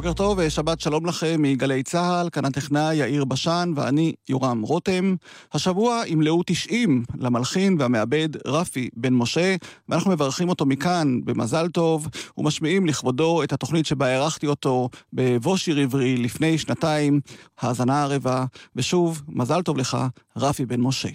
בוקר 0.00 0.12
טוב, 0.12 0.48
שבת 0.48 0.80
שלום 0.80 1.06
לכם 1.06 1.42
מגלי 1.42 1.82
צה"ל, 1.82 2.28
כאן 2.30 2.44
הטכנאי 2.44 2.96
יאיר 2.96 3.24
בשן 3.24 3.72
ואני 3.76 4.12
יורם 4.28 4.62
רותם. 4.62 5.14
השבוע 5.52 6.02
ימלאו 6.06 6.42
90 6.46 7.04
למלחין 7.18 7.76
והמעבד 7.78 8.28
רפי 8.46 8.88
בן 8.96 9.14
משה, 9.14 9.56
ואנחנו 9.88 10.10
מברכים 10.10 10.48
אותו 10.48 10.66
מכאן 10.66 11.20
במזל 11.24 11.68
טוב, 11.68 12.08
ומשמיעים 12.38 12.86
לכבודו 12.86 13.42
את 13.42 13.52
התוכנית 13.52 13.86
שבה 13.86 14.06
הערכתי 14.06 14.46
אותו 14.46 14.88
בבוא 15.12 15.56
שיר 15.56 15.78
עברי 15.78 16.16
לפני 16.16 16.58
שנתיים, 16.58 17.20
האזנה 17.60 18.02
ערבה, 18.02 18.44
ושוב, 18.76 19.22
מזל 19.28 19.62
טוב 19.62 19.78
לך, 19.78 19.98
רפי 20.36 20.66
בן 20.66 20.80
משה. 20.80 21.08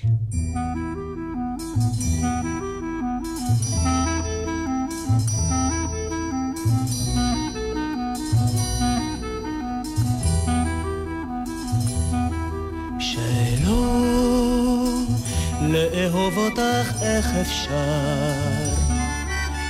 לאהוב 15.61 16.37
אותך 16.37 16.93
איך 17.01 17.25
אפשר? 17.41 18.85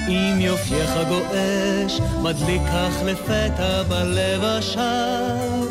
אם 0.07 0.41
יופייך 0.41 0.91
גועש 1.07 1.99
מדליק 2.21 2.61
כך 2.67 3.03
לפתע 3.05 3.83
בלב 3.83 4.43
השער. 4.43 5.67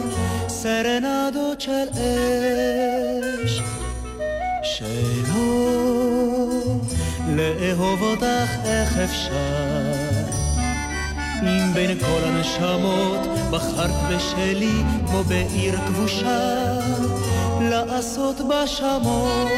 סרנדות 0.48 1.60
של 1.60 1.88
אש 3.45 3.60
שלא 4.62 5.35
לאהוב 7.29 8.02
אותך 8.02 8.51
איך 8.65 8.98
אפשר? 8.98 10.35
אם 11.43 11.74
בין 11.74 11.98
כל 11.98 12.20
הנשמות 12.24 13.20
בחרת 13.51 14.10
בשלי 14.10 14.82
כמו 15.07 15.24
בעיר 15.24 15.76
כבושה 15.87 16.80
לעשות 17.60 18.37
בשמות. 18.37 19.49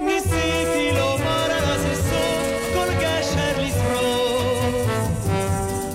ניסיתי 0.00 0.92
לומר 0.92 1.48
לה 1.48 1.78
זה 1.78 1.94
סוף 1.94 2.74
כל 2.74 2.88
גשר 3.00 3.62
לשרוף, 3.62 5.28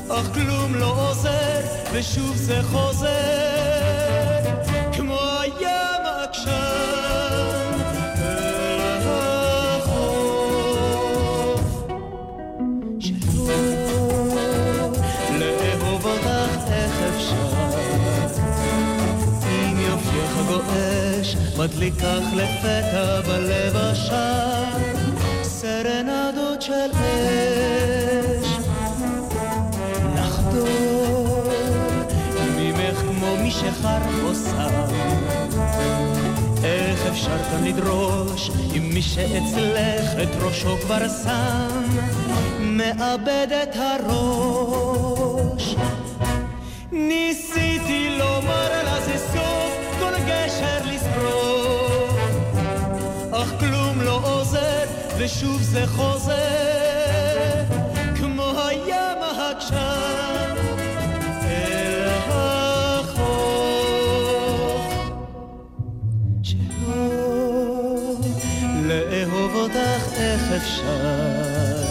אך 0.09 0.33
כלום 0.33 0.75
לא 0.75 1.09
עוזר 1.09 1.61
ושוב 1.93 2.35
זה 2.35 2.63
חוזר 2.63 3.72
גועש 20.93 21.35
מדליק 21.57 21.93
כך 21.93 22.23
לפתע 22.35 23.21
בלב 23.21 23.75
השער 23.75 24.77
סרנדות 25.43 26.61
של 26.61 26.91
אש. 26.91 28.47
לחדור 30.15 31.43
ממך 32.57 32.99
כמו 32.99 33.37
מי 33.37 33.51
שחר 33.51 33.99
עושה 34.23 34.67
איך 36.63 37.05
אפשר 37.11 37.37
כאן 37.51 37.63
לדרוש 37.63 38.51
אם 38.77 38.89
מי 38.93 39.01
שאצלך 39.01 40.11
את 40.23 40.29
ראשו 40.41 40.77
כבר 40.77 41.07
שם? 41.23 41.89
מאבד 42.59 43.47
את 43.63 43.75
הראש. 43.75 45.75
ניסיתי 46.91 48.17
לומר 48.19 48.72
ושוב 55.17 55.61
זה 55.61 55.87
חוזר 55.87 56.33
כמו 58.15 58.51
הים 58.67 59.17
העקשן 59.21 60.55
אל 61.45 62.07
החוף. 62.07 63.23
שלא 66.43 66.53
לאהוב 68.85 69.55
אותך 69.55 70.13
איך 70.17 70.41
אפשר? 70.57 71.83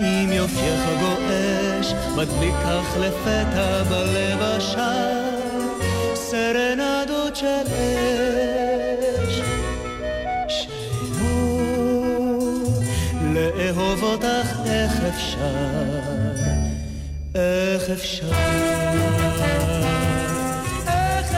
אם 0.00 0.32
יופייך 0.32 0.80
גועש 1.00 1.92
מדליק 2.16 2.54
כך 2.64 2.96
לפתע 3.00 3.82
בלב 3.82 4.42
השער 4.42 5.28
סרנדות 6.14 7.36
של 7.36 7.62
אש 7.66 8.57
אפשר 17.92 18.30
איך 20.86 21.34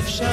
אפשר 0.00 0.26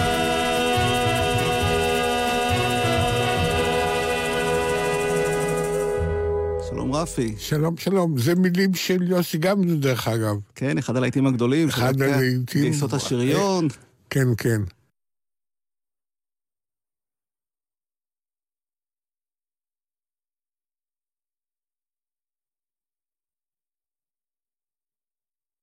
שלום 6.69 6.95
רפי. 6.95 7.35
שלום, 7.38 7.78
שלום. 7.78 8.18
זה 8.18 8.35
מילים 8.35 8.74
של 8.74 9.03
יוסי 9.03 9.38
גמזו, 9.38 9.75
דרך 9.75 10.07
אגב. 10.07 10.35
כן, 10.56 10.78
אחד 10.78 10.95
הלהיטים 10.95 11.28
הגדולים. 11.28 11.68
אחד 11.68 12.01
הלהיטים. 12.01 12.62
גייסות 12.62 12.94
השריון. 12.94 13.68
כן, 14.09 14.28
כן. 14.38 14.62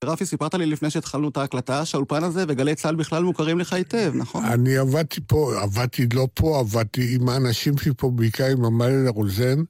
רפי, 0.04 0.26
סיפרת 0.26 0.54
לי 0.54 0.66
לפני 0.66 0.90
שהתחלנו 0.90 1.28
את 1.28 1.36
ההקלטה 1.36 1.84
שהאולפן 1.84 2.24
הזה 2.24 2.44
וגלי 2.48 2.74
צה"ל 2.74 2.94
בכלל 2.94 3.22
מוכרים 3.22 3.58
לך 3.58 3.72
היטב, 3.72 4.12
נכון? 4.14 4.44
אני 4.44 4.76
עבדתי 4.76 5.20
פה, 5.26 5.52
עבדתי 5.62 6.06
לא 6.12 6.28
פה, 6.34 6.58
עבדתי 6.60 7.14
עם 7.14 7.28
האנשים 7.28 7.78
שלי 7.78 7.92
פה, 7.96 8.10
בעיקר 8.10 8.44
עם 8.44 8.64
עמליה 8.64 9.10
רוזן. 9.10 9.62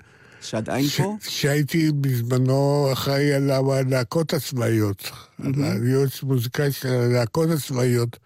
שעדיין 0.42 0.88
ש- 0.88 1.00
פה? 1.00 1.16
שהייתי 1.20 1.90
בזמנו 2.00 2.88
אחראי 2.92 3.32
על 3.32 3.50
הלהקות 3.50 4.34
הצבאיות, 4.34 5.10
על 5.44 5.52
היועץ 5.56 6.22
מוזיקאי 6.22 6.72
של 6.72 6.88
הלהקות 6.88 7.50
הצבאיות, 7.50 8.18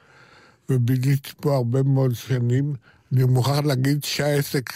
וביליתי 0.71 1.31
פה 1.41 1.57
הרבה 1.57 1.83
מאוד 1.83 2.15
שנים. 2.15 2.75
אני 3.13 3.25
מוכרח 3.25 3.59
להגיד 3.65 4.05
שהעסק, 4.05 4.71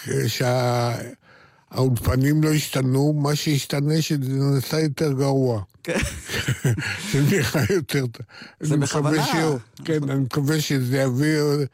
שהאולפנים 1.75 2.43
לא 2.43 2.53
השתנו, 2.53 3.13
מה 3.13 3.35
שהשתנה 3.35 4.03
שזה 4.03 4.33
נעשה 4.33 4.81
יותר 4.81 5.13
גרוע. 5.13 5.63
כן. 5.83 5.99
זה 7.13 7.21
נראה 7.31 7.65
יותר. 7.71 8.05
זה 8.61 8.77
בכוונה. 8.77 9.23
כן, 9.85 10.11
אני 10.11 10.21
מקווה 10.21 10.61
שזה 10.61 10.99
יביא... 10.99 11.67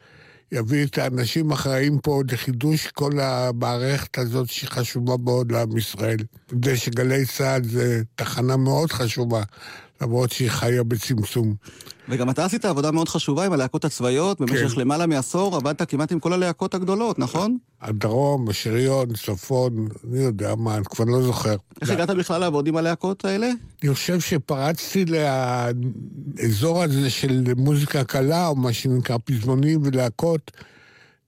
יביא 0.51 0.85
את 0.85 0.97
האנשים 0.97 1.51
האחראים 1.51 1.99
פה 1.99 2.21
לחידוש 2.31 2.87
כל 2.87 3.19
המערכת 3.19 4.17
הזאת 4.17 4.49
שחשובה 4.49 5.17
מאוד 5.23 5.51
לעם 5.51 5.77
ישראל. 5.77 6.17
יודע 6.51 6.75
שגלי 6.75 7.25
צה"ל 7.25 7.63
זה 7.63 8.01
תחנה 8.15 8.57
מאוד 8.57 8.91
חשובה, 8.91 9.43
למרות 10.01 10.31
שהיא 10.31 10.49
חיה 10.49 10.83
בצמצום. 10.83 11.55
וגם 12.09 12.29
אתה 12.29 12.45
עשית 12.45 12.65
עבודה 12.65 12.91
מאוד 12.91 13.09
חשובה 13.09 13.45
עם 13.45 13.53
הלהקות 13.53 13.85
הצבאיות, 13.85 14.41
במשך 14.41 14.73
כן. 14.73 14.79
למעלה 14.79 15.07
מעשור 15.07 15.55
עבדת 15.55 15.89
כמעט 15.89 16.11
עם 16.11 16.19
כל 16.19 16.33
הלהקות 16.33 16.73
הגדולות, 16.73 17.19
נכון? 17.19 17.57
הדרום, 17.81 18.49
השריון, 18.49 19.13
צפון, 19.13 19.87
אני 20.11 20.19
יודע 20.19 20.55
מה, 20.55 20.75
אני 20.75 20.85
כבר 20.85 21.05
לא 21.05 21.21
זוכר. 21.21 21.55
איך 21.81 21.89
הגעת 21.89 22.09
בכלל 22.09 22.41
לעבוד 22.41 22.67
עם 22.67 22.77
הלהקות 22.77 23.25
האלה? 23.25 23.49
אני 23.83 23.93
חושב 23.93 24.19
שפרצתי 24.19 25.05
לאזור 25.05 26.83
הזה 26.83 27.09
של 27.09 27.43
מוזיקה 27.57 28.03
קלה, 28.03 28.47
או 28.47 28.55
מה 28.55 28.73
שנקרא 28.73 29.17
פזמונים 29.25 29.81
ולהקות, 29.83 30.51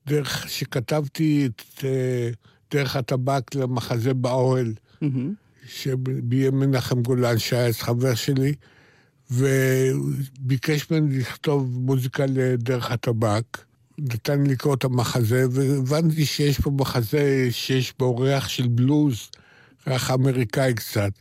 דרך 0.08 0.50
שכתבתי 0.50 1.46
את 1.46 1.84
אה, 1.84 2.30
דרך 2.72 2.96
הטבק 2.96 3.56
למחזה 3.56 4.14
באוהל, 4.14 4.74
מהמם. 5.02 5.34
שביים 5.68 6.60
מנחם 6.60 7.02
גולן, 7.02 7.38
שהיה 7.38 7.68
אז 7.68 7.78
חבר 7.78 8.16
שלי, 8.16 8.54
וביקש 9.32 10.92
ממני 10.92 11.20
לכתוב 11.20 11.80
מוזיקה 11.80 12.26
לדרך 12.26 12.92
הטבק. 12.92 13.44
נתן 13.98 14.44
לי 14.44 14.50
לקרוא 14.50 14.76
את 14.76 14.84
המחזה, 14.84 15.46
והבנתי 15.52 16.26
שיש 16.26 16.60
פה 16.60 16.72
מחזה 16.72 17.48
שיש 17.52 17.94
בו 18.00 18.18
ריח 18.18 18.48
של 18.48 18.68
בלוז, 18.68 19.30
ריח 19.88 20.12
אמריקאי 20.12 20.74
קצת. 20.74 21.12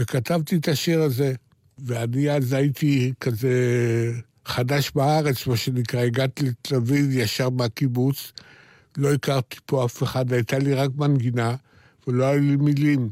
וכתבתי 0.00 0.56
את 0.56 0.68
השיר 0.68 1.02
הזה. 1.02 1.34
ואני 1.78 2.30
אז 2.30 2.52
הייתי 2.52 3.12
כזה 3.20 3.52
חדש 4.44 4.92
בארץ, 4.94 5.46
מה 5.46 5.56
שנקרא, 5.56 6.00
הגעתי 6.00 6.44
לתל 6.44 6.74
אביב 6.74 7.10
ישר 7.10 7.50
מהקיבוץ, 7.50 8.32
לא 8.96 9.12
הכרתי 9.12 9.56
פה 9.66 9.84
אף 9.84 10.02
אחד, 10.02 10.32
הייתה 10.32 10.58
לי 10.58 10.74
רק 10.74 10.90
מנגינה, 10.96 11.54
ולא 12.06 12.24
היו 12.24 12.40
לי 12.40 12.56
מילים. 12.56 13.10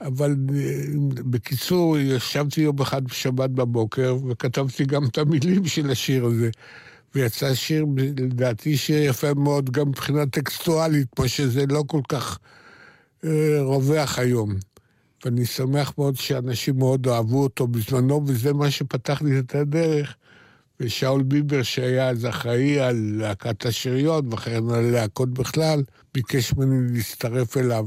אבל 0.00 0.36
אה, 0.54 0.84
בקיצור, 1.30 1.98
ישבתי 1.98 2.60
יום 2.60 2.80
אחד 2.80 3.04
בשבת 3.04 3.50
בבוקר, 3.50 4.16
וכתבתי 4.28 4.84
גם 4.84 5.04
את 5.04 5.18
המילים 5.18 5.66
של 5.66 5.90
השיר 5.90 6.24
הזה. 6.24 6.50
ויצא 7.14 7.54
שיר, 7.54 7.86
לדעתי, 7.96 8.76
שיר 8.76 9.02
יפה 9.02 9.34
מאוד, 9.34 9.70
גם 9.70 9.88
מבחינה 9.88 10.26
טקסטואלית, 10.26 11.06
כמו 11.16 11.28
שזה 11.28 11.66
לא 11.66 11.84
כל 11.86 12.00
כך 12.08 12.38
אה, 13.24 13.60
רווח 13.60 14.18
היום. 14.18 14.54
ואני 15.24 15.46
שמח 15.46 15.92
מאוד 15.98 16.16
שאנשים 16.16 16.78
מאוד 16.78 17.08
אהבו 17.08 17.42
אותו 17.42 17.66
בזמנו, 17.66 18.22
וזה 18.26 18.52
מה 18.52 18.70
שפתח 18.70 19.22
לי 19.22 19.38
את 19.38 19.54
הדרך. 19.54 20.16
ושאול 20.80 21.22
ביבר, 21.22 21.62
שהיה 21.62 22.08
אז 22.08 22.26
אחראי 22.26 22.80
על 22.80 22.96
להקת 23.18 23.66
השריון, 23.66 24.32
וכן 24.32 24.70
על 24.70 24.84
להקות 24.84 25.30
בכלל, 25.30 25.82
ביקש 26.14 26.52
ממני 26.52 26.96
להצטרף 26.96 27.56
אליו 27.56 27.86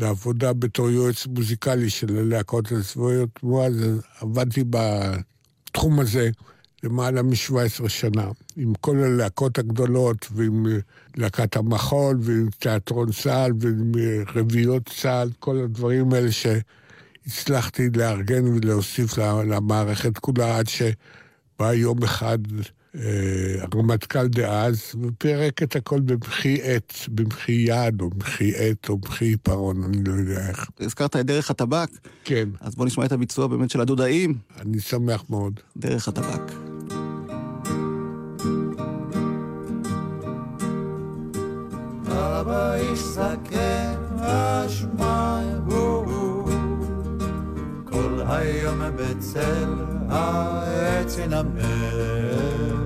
לעבודה 0.00 0.52
בתור 0.52 0.90
יועץ 0.90 1.26
מוזיקלי 1.26 1.90
של 1.90 2.18
הלהקות 2.18 2.72
הצבאיות 2.72 3.28
תנועה, 3.40 3.66
אז 3.66 3.74
עבדתי 4.20 4.64
בתחום 4.70 6.00
הזה 6.00 6.30
למעלה 6.82 7.22
מ-17 7.22 7.88
שנה, 7.88 8.28
עם 8.56 8.72
כל 8.80 8.96
הלהקות 8.96 9.58
הגדולות, 9.58 10.28
ועם 10.32 10.66
להקת 11.16 11.56
המחול, 11.56 12.18
ועם 12.20 12.48
תיאטרון 12.58 13.12
צה"ל, 13.12 13.52
ועם 13.60 13.92
רביעיות 14.34 14.88
צה"ל, 14.88 15.28
כל 15.38 15.56
הדברים 15.56 16.12
האלה 16.12 16.28
שהצלחתי 16.32 17.88
לארגן 17.96 18.44
ולהוסיף 18.44 19.18
למערכת 19.18 20.18
כולה 20.18 20.58
עד 20.58 20.66
שבא 20.68 21.72
יום 21.74 22.02
אחד 22.02 22.38
אה, 22.58 22.62
הרמטכ"ל 23.60 24.26
דאז, 24.26 24.94
ופירק 25.02 25.62
את 25.62 25.76
הכל 25.76 26.00
במחי 26.00 26.58
עט, 26.62 26.94
במחי 27.08 27.52
יד, 27.52 28.00
או 28.00 28.10
במחי 28.10 28.52
עט, 28.56 28.88
או 28.88 28.98
במחי 28.98 29.24
עיפרון, 29.24 29.82
אני 29.84 30.04
לא 30.04 30.12
יודע 30.12 30.48
איך. 30.48 30.70
הזכרת 30.80 31.16
את 31.16 31.26
דרך 31.26 31.50
הטבק. 31.50 31.88
כן. 32.24 32.48
אז 32.60 32.74
בוא 32.74 32.86
נשמע 32.86 33.04
את 33.04 33.12
הביצוע 33.12 33.46
באמת 33.46 33.70
של 33.70 33.80
הדודאים. 33.80 34.34
אני 34.60 34.80
שמח 34.80 35.24
מאוד. 35.30 35.60
דרך 35.76 36.08
הטבק. 36.08 36.52
אבא 42.08 42.74
איש 42.74 42.98
זקן, 42.98 43.94
כל 47.84 48.20
היום 48.26 48.80
בצל 48.96 49.74
העץ 50.08 51.18
ינמם, 51.18 52.85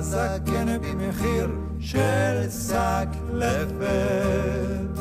הזקן 0.00 0.66
במחיר 0.80 1.50
של 1.80 2.50
שק 2.50 3.08
לפת, 3.32 5.00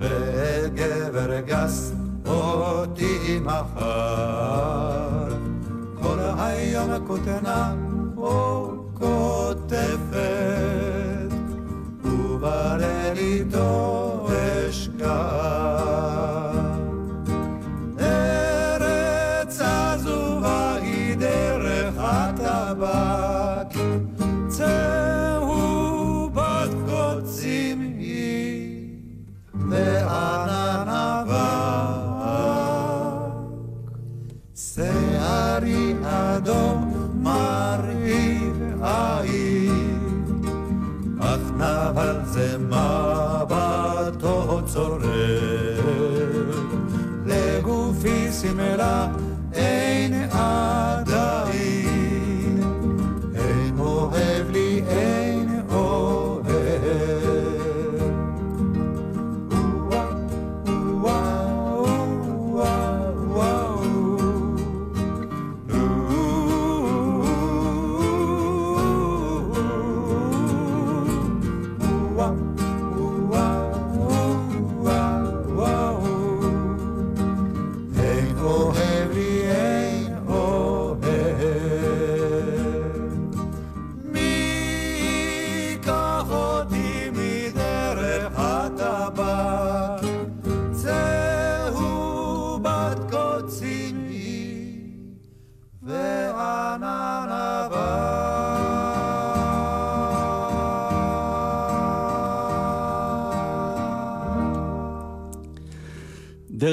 וגבר 0.00 1.40
גס 1.40 1.92
אותי 2.26 3.40
מחר. 3.44 5.28
כל 6.02 6.18
היום 6.38 7.06
כותנה 7.06 7.74
או 8.16 8.70
כותפת, 8.94 10.09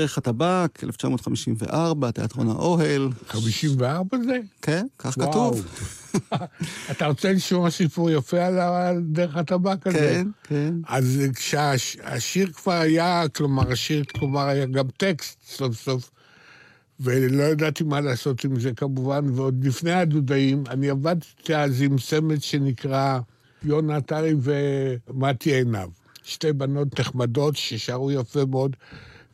דרך 0.08 0.18
הטבק, 0.18 0.84
1954, 0.84 2.12
תיאטרון 2.12 2.50
האוהל. 2.50 3.10
54 3.28 4.18
זה? 4.26 4.40
כן, 4.62 4.86
כך 5.00 5.18
וואו. 5.18 5.32
כתוב. 5.32 5.66
אתה 6.92 7.08
רוצה 7.08 7.34
לשמוע 7.34 7.70
סיפור 7.70 8.12
יפה 8.12 8.46
על 8.46 9.02
דרך 9.02 9.36
הטבק 9.38 9.88
הזה? 9.88 10.00
כן, 10.00 10.28
כן. 10.44 10.74
אז 10.88 11.22
כשהשיר 11.36 12.52
כבר 12.52 12.74
היה, 12.74 13.24
כלומר, 13.36 13.72
השיר 13.72 14.04
כלומר 14.04 14.48
היה 14.48 14.66
גם 14.66 14.88
טקסט 14.98 15.38
סוף 15.48 15.76
סוף, 15.76 16.12
ולא 17.00 17.44
ידעתי 17.44 17.84
מה 17.84 18.02
לעשות 18.02 18.44
עם 18.44 18.60
זה 18.60 18.72
כמובן, 18.74 19.30
ועוד 19.34 19.66
לפני 19.66 19.92
הדודאים, 19.92 20.64
אני 20.70 20.90
עבדתי 20.90 21.56
אז 21.56 21.82
עם 21.82 21.98
צמד 21.98 22.42
שנקרא 22.42 23.20
יונה 23.64 23.96
עטרי 23.96 24.34
ומתי 24.42 25.54
עינב. 25.54 25.90
שתי 26.24 26.54
בנות 26.54 27.00
נחמדות 27.00 27.56
ששרו 27.56 28.12
יפה 28.12 28.46
מאוד, 28.46 28.76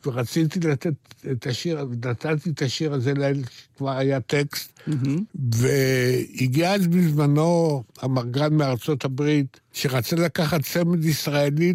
ורציתי 0.06 0.60
לתת 0.60 0.94
את 1.32 1.46
השיר, 1.46 1.86
נתתי 2.04 2.50
את 2.50 2.62
השיר 2.62 2.92
הזה 2.92 3.14
לאלה 3.14 3.38
שכבר 3.74 3.90
היה 3.90 4.20
טקסט, 4.20 4.80
והגיע 5.34 6.74
אז 6.74 6.86
בזמנו 6.86 7.82
המרגן 8.02 8.54
מארצות 8.54 9.04
הברית, 9.04 9.60
שרצה 9.72 10.16
לקחת 10.16 10.60
צמד 10.62 11.04
ישראלי 11.04 11.72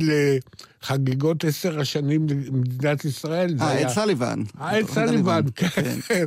לחגיגות 0.82 1.46
עשר 1.46 1.80
השנים 1.80 2.28
למדינת 2.30 3.06
ישראל. 3.06 3.56
אה, 3.62 3.82
אד 3.82 3.90
סליבן. 3.90 4.44
אה, 4.62 4.80
את 4.80 4.90
סליבן, 4.90 5.42
כן. 5.56 6.26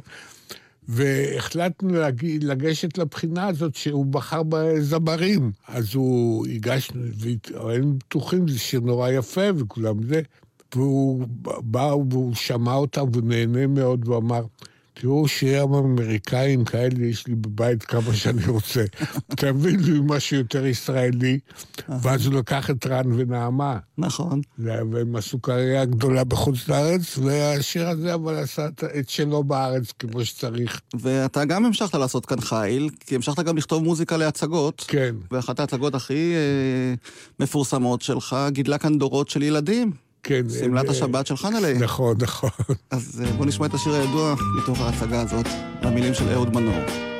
והחלטנו 0.88 1.92
להגיד, 1.92 2.44
לגשת 2.44 2.98
לבחינה 2.98 3.46
הזאת 3.46 3.74
שהוא 3.74 4.06
בחר 4.06 4.42
בזמרים. 4.42 5.52
אז 5.68 5.94
הוא, 5.94 6.46
הגשנו, 6.46 7.02
והיינו 7.18 7.94
בטוחים, 7.94 8.48
זה 8.48 8.58
שיר 8.58 8.80
נורא 8.80 9.10
יפה 9.10 9.46
וכולם 9.56 10.02
זה. 10.02 10.20
והוא 10.76 11.26
בא 11.62 11.78
והוא 12.10 12.34
שמע 12.34 12.74
אותה 12.74 13.02
ונהנה 13.02 13.66
מאוד, 13.66 14.08
והוא 14.08 14.18
אמר, 14.18 14.42
תראו 14.94 15.28
שירים 15.28 15.74
אמריקאים 15.74 16.64
כאלה 16.64 17.06
יש 17.06 17.26
לי 17.26 17.34
בבית 17.34 17.82
כמה 17.82 18.14
שאני 18.14 18.46
רוצה. 18.46 18.84
תביא 19.36 19.78
לי 19.78 20.00
משהו 20.02 20.36
יותר 20.36 20.66
ישראלי. 20.66 21.38
ואז 22.02 22.26
הוא 22.26 22.34
לקח 22.34 22.70
את 22.70 22.86
רן 22.86 23.12
ונעמה. 23.16 23.78
נכון. 23.98 24.40
והם 24.58 25.16
עשו 25.16 25.38
קריירה 25.38 25.84
גדולה 25.84 26.24
בחוץ 26.24 26.68
לארץ, 26.68 27.18
והשיר 27.18 27.88
הזה 27.88 28.14
אבל 28.14 28.38
עשה 28.38 28.68
את 28.98 29.08
שלו 29.08 29.44
בארץ 29.44 29.92
כמו 29.98 30.24
שצריך. 30.24 30.80
ואתה 31.00 31.44
גם 31.44 31.64
המשכת 31.64 31.94
לעשות 31.94 32.26
כאן 32.26 32.40
חיל, 32.40 32.90
כי 33.00 33.14
המשכת 33.14 33.44
גם 33.44 33.56
לכתוב 33.56 33.84
מוזיקה 33.84 34.16
להצגות. 34.16 34.84
כן. 34.88 35.14
ואחת 35.30 35.60
ההצגות 35.60 35.94
הכי 35.94 36.34
אה, 36.34 36.94
מפורסמות 37.40 38.02
שלך 38.02 38.36
גידלה 38.48 38.78
כאן 38.78 38.98
דורות 38.98 39.28
של 39.28 39.42
ילדים. 39.42 39.92
כן. 40.22 40.42
שמלת 40.60 40.84
אה, 40.84 40.90
השבת 40.90 41.26
של 41.26 41.36
חנלי. 41.36 41.74
נכון, 41.78 42.16
נכון. 42.20 42.50
אז 42.90 43.22
אה, 43.24 43.32
בוא 43.32 43.46
נשמע 43.46 43.66
את 43.66 43.74
השיר 43.74 43.92
הידוע 43.92 44.34
מתוך 44.62 44.80
ההצגה 44.80 45.20
הזאת, 45.20 45.46
במילים 45.82 46.14
של 46.14 46.28
אהוד 46.28 46.54
מנור. 46.54 47.11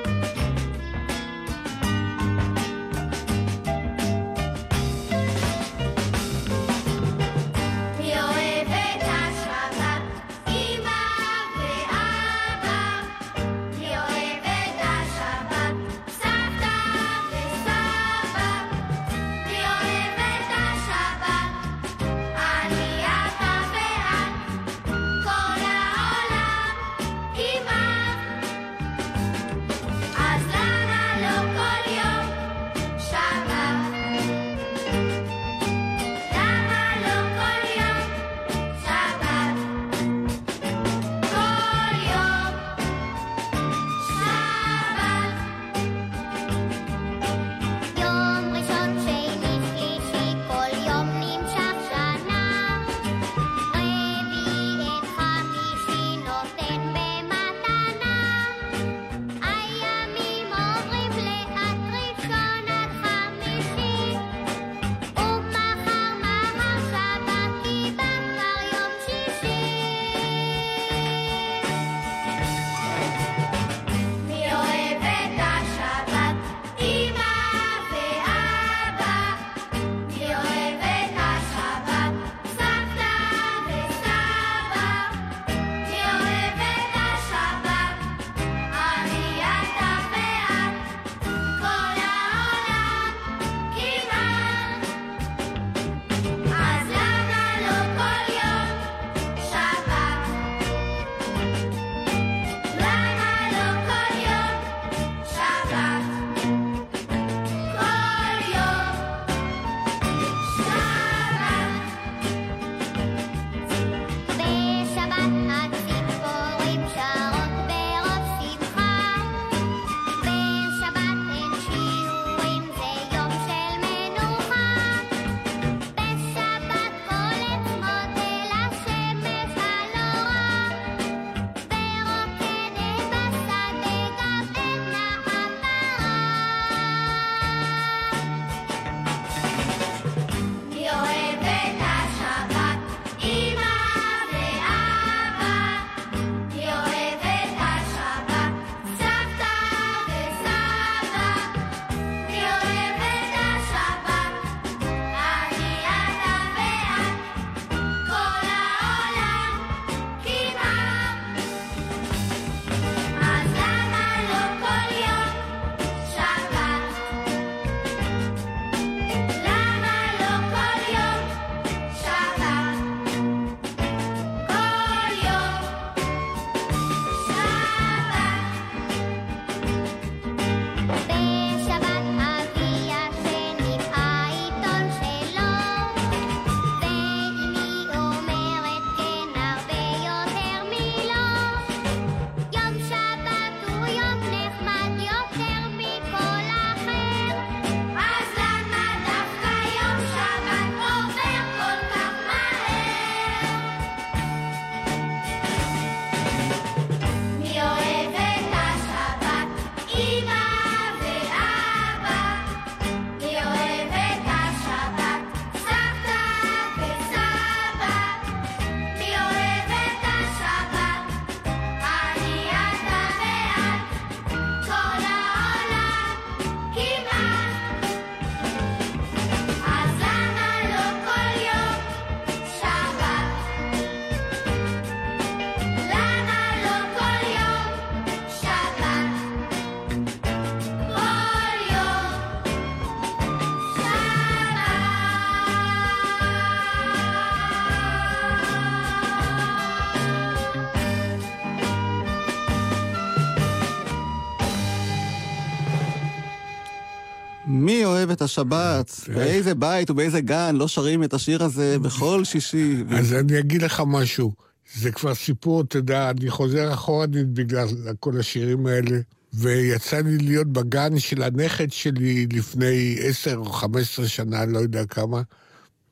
השבת. 258.33 258.91
כן. 259.05 259.15
באיזה 259.15 259.55
בית 259.55 259.91
ובאיזה 259.91 260.21
גן 260.21 260.57
לא 260.57 260.69
שרים 260.69 261.05
את 261.05 261.15
השיר 261.15 261.45
הזה 261.45 261.79
בכל 261.79 262.25
שישי. 262.25 262.85
אז 262.97 263.13
אני 263.13 263.39
אגיד 263.39 263.63
לך 263.63 263.83
משהו. 263.87 264.33
זה 264.75 264.93
כבר 264.93 265.15
סיפור, 265.15 265.61
אתה 265.61 265.79
יודע, 265.79 266.11
אני 266.11 266.31
חוזר 266.31 266.73
אחורנית 266.73 267.29
בגלל 267.29 267.69
כל 268.01 268.21
השירים 268.21 268.67
האלה. 268.67 268.99
ויצא 269.35 270.01
לי 270.01 270.19
להיות 270.19 270.47
בגן 270.47 270.99
של 270.99 271.23
הנכד 271.23 271.73
שלי 271.73 272.27
לפני 272.33 272.97
10 273.01 273.37
או 273.37 273.45
15 273.45 274.09
שנה, 274.09 274.47
לא 274.47 274.59
יודע 274.59 274.85
כמה, 274.85 275.23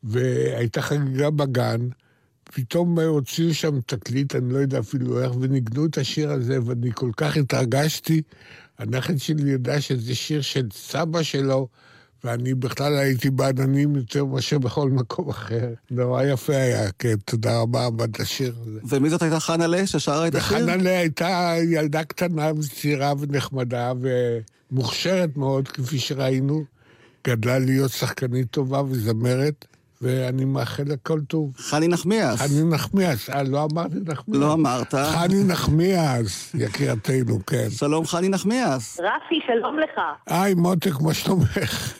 והייתה 0.02 0.82
חגיגה 0.82 1.30
בגן, 1.30 1.88
פתאום 2.44 2.98
הוציאו 2.98 3.54
שם 3.54 3.80
תקליט, 3.86 4.36
אני 4.36 4.52
לא 4.52 4.58
יודע 4.58 4.78
אפילו 4.78 5.22
איך, 5.22 5.32
וניגנו 5.40 5.86
את 5.86 5.98
השיר 5.98 6.30
הזה, 6.30 6.58
ואני 6.64 6.90
כל 6.94 7.10
כך 7.16 7.36
התרגשתי. 7.36 8.22
הנכד 8.78 9.18
שלי 9.18 9.50
ידע 9.50 9.80
שזה 9.80 10.14
שיר 10.14 10.40
של 10.40 10.66
סבא 10.72 11.22
שלו, 11.22 11.68
ואני 12.24 12.54
בכלל 12.54 12.98
הייתי 12.98 13.30
בעננים 13.30 13.96
יותר 13.96 14.24
מאשר 14.24 14.58
בכל 14.58 14.90
מקום 14.90 15.28
אחר. 15.28 15.68
נורא 15.90 16.24
יפה 16.24 16.56
היה, 16.56 16.90
כן, 16.98 17.14
תודה 17.24 17.58
רבה 17.58 17.86
על 17.86 17.92
השיר 18.18 18.54
הזה. 18.62 18.80
ומי 18.88 19.10
זאת 19.10 19.22
הייתה 19.22 19.40
חנה 19.40 19.86
ששרה 19.86 20.28
את 20.28 20.34
השיר? 20.34 20.56
וחנה 20.56 20.90
הייתה 20.98 21.54
ילדה 21.70 22.04
קטנה 22.04 22.50
וצעירה 22.58 23.12
ונחמדה 23.18 23.92
ומוכשרת 24.70 25.36
מאוד, 25.36 25.68
כפי 25.68 25.98
שראינו. 25.98 26.64
גדלה 27.26 27.58
להיות 27.58 27.90
שחקנית 27.90 28.50
טובה 28.50 28.82
וזמרת. 28.88 29.66
ואני 30.00 30.44
מאחל 30.44 30.82
לה 30.86 30.96
כל 31.02 31.20
טוב. 31.20 31.52
חני 31.56 31.88
נחמיאס. 31.88 32.40
חני 32.40 32.70
נחמיאס, 32.74 33.30
אה, 33.30 33.42
לא 33.42 33.66
אמרתי 33.72 33.94
נחמיאס. 34.06 34.40
לא 34.42 34.52
אמרת. 34.52 34.94
חני 34.94 35.44
נחמיאס, 35.48 36.54
יקירתנו, 36.54 37.46
כן. 37.46 37.70
שלום, 37.70 38.04
חני 38.06 38.28
נחמיאס. 38.28 39.00
רפי, 39.00 39.40
שלום 39.46 39.78
לך. 39.78 40.00
היי, 40.26 40.54
מותק, 40.54 41.00
מה 41.00 41.14
שלומך? 41.14 41.94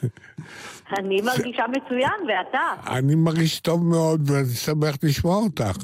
אני 0.99 1.21
מרגישה 1.23 1.64
מצוין, 1.69 2.21
ואתה? 2.28 2.97
אני 2.97 3.14
מרגיש 3.14 3.61
טוב 3.61 3.85
מאוד, 3.87 4.30
ואני 4.30 4.49
שמח 4.49 4.97
לשמוע 5.02 5.37
אותך. 5.37 5.76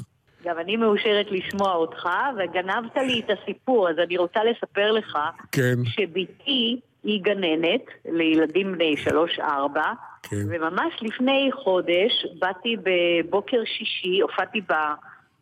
גם 0.45 0.55
אני 0.59 0.75
מאושרת 0.75 1.25
לשמוע 1.31 1.73
אותך, 1.73 2.09
וגנבת 2.37 2.97
לי 2.97 3.21
את 3.25 3.37
הסיפור, 3.37 3.89
אז 3.89 3.95
אני 4.05 4.17
רוצה 4.17 4.39
לספר 4.43 4.91
לך 4.91 5.17
כן. 5.51 5.75
שבתי 5.85 6.79
היא 7.07 7.21
גננת 7.21 7.85
לילדים 8.05 8.71
בני 8.71 8.97
שלוש-ארבע, 8.97 9.91
כן. 10.23 10.35
וממש 10.49 10.93
לפני 11.01 11.49
חודש 11.63 12.25
באתי 12.39 12.75
בבוקר 12.83 13.57
שישי, 13.65 14.19
הופעתי 14.19 14.61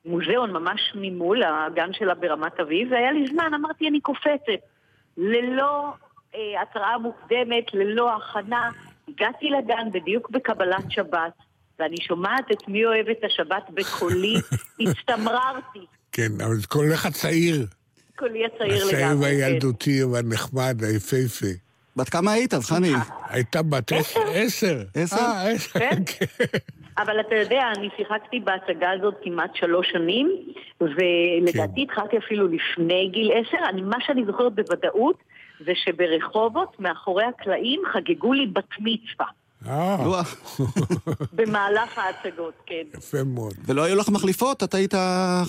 במוזיאון 0.05 0.51
ממש 0.51 0.81
ממול, 0.95 1.43
הגן 1.43 1.93
שלה 1.93 2.13
ברמת 2.13 2.59
אביב, 2.59 2.91
והיה 2.91 3.11
לי 3.11 3.27
זמן, 3.27 3.51
אמרתי 3.55 3.87
אני 3.87 3.99
קופצת. 3.99 4.61
ללא 5.17 5.93
אה, 6.35 6.61
התראה 6.61 6.97
מוקדמת, 6.97 7.73
ללא 7.73 8.15
הכנה, 8.15 8.69
הגעתי 9.07 9.49
לגן 9.49 9.91
בדיוק 9.91 10.29
בקבלת 10.29 10.85
שבת, 10.89 11.33
ואני 11.79 11.97
שומעת 12.07 12.51
את 12.51 12.67
מי 12.67 12.85
אוהב 12.85 13.09
את 13.09 13.23
השבת 13.23 13.63
בקולי, 13.69 14.35
הצטמררתי. 14.81 15.85
כן, 16.11 16.31
אבל 16.45 16.55
זה 16.55 16.67
קולך 16.67 17.05
הצעיר. 17.05 17.65
קולי 18.15 18.45
הצעיר 18.45 18.85
לגמרי. 18.85 18.95
הצעיר 18.95 19.07
כן. 19.07 19.21
והילדותי 19.21 20.03
והנחמד, 20.03 20.83
היפהפה. 20.83 21.65
בת 21.95 22.09
כמה 22.09 22.31
היית 22.31 22.53
אז, 22.53 22.65
חני? 22.69 22.93
הייתה 23.29 23.61
בת 23.61 23.91
עשר. 23.91 24.19
עשר. 24.33 24.83
אה, 24.97 25.51
עשר, 25.51 25.79
כן. 25.79 26.03
כן. 26.05 26.45
אבל 26.97 27.19
אתה 27.19 27.35
יודע, 27.35 27.63
אני 27.77 27.89
שיחקתי 27.97 28.39
בהצגה 28.39 28.91
הזאת 28.91 29.13
כמעט 29.23 29.55
שלוש 29.55 29.87
שנים, 29.91 30.31
ולדעתי 30.81 31.83
התחלתי 31.83 32.17
אפילו 32.17 32.47
לפני 32.47 33.09
גיל 33.13 33.31
עשר. 33.31 33.57
אני, 33.69 33.81
מה 33.81 33.97
שאני 34.05 34.25
זוכרת 34.25 34.55
בוודאות, 34.55 35.23
זה 35.65 35.71
שברחובות, 35.75 36.79
מאחורי 36.79 37.23
הקלעים, 37.23 37.81
חגגו 37.93 38.33
לי 38.33 38.45
בת 38.47 38.69
מצווה. 38.79 39.25
אה, 39.67 39.97
וואו. 39.99 40.23
במהלך 41.33 41.97
ההצגות, 41.97 42.53
כן. 42.65 42.83
יפה 42.97 43.23
מאוד. 43.25 43.53
ולא 43.65 43.83
היו 43.83 43.95
לך 43.95 44.09
מחליפות? 44.09 44.63
את 44.63 44.73
היית 44.73 44.93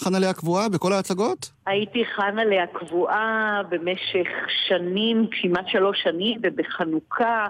חנלה 0.05 0.31
הקבועה 0.31 0.69
בכל 0.69 0.93
ההצגות? 0.93 1.51
הייתי 1.67 2.05
חנה 2.05 2.45
לה 2.45 2.67
קבועה 2.73 3.61
במשך 3.69 4.29
שנים, 4.69 5.27
כמעט 5.43 5.69
שלוש 5.69 6.03
שנים, 6.03 6.39
ובחנוכה, 6.43 7.47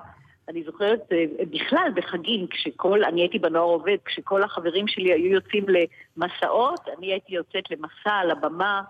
אני 0.48 0.62
זוכרת, 0.64 1.00
אה, 1.12 1.24
בכלל 1.50 1.88
בחגים, 1.94 2.46
כשכל, 2.50 3.04
אני 3.04 3.20
הייתי 3.20 3.38
בנוער 3.38 3.64
עובד, 3.64 3.96
כשכל 4.04 4.42
החברים 4.42 4.88
שלי 4.88 5.12
היו 5.12 5.32
יוצאים 5.32 5.64
למסעות, 5.68 6.80
אני 6.98 7.06
הייתי 7.06 7.34
יוצאת 7.34 7.70
למסע 7.70 8.14
על 8.14 8.30
הבמה, 8.30 8.82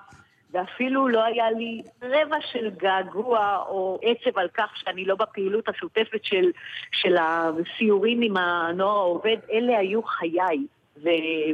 ואפילו 0.57 1.09
לא 1.09 1.25
היה 1.25 1.51
לי 1.51 1.83
רבע 2.03 2.37
של 2.53 2.71
געגוע 2.77 3.57
או 3.69 3.99
עצב 4.03 4.39
על 4.39 4.49
כך 4.55 4.71
שאני 4.75 5.05
לא 5.05 5.15
בפעילות 5.15 5.69
השוטפת 5.69 6.25
של, 6.25 6.51
של 6.93 7.17
הסיורים 7.17 8.23
עם 8.23 8.37
הנוער 8.37 8.97
העובד, 8.97 9.37
אלה 9.53 9.79
היו 9.79 10.03
חיי, 10.03 10.67
ו, 11.05 11.09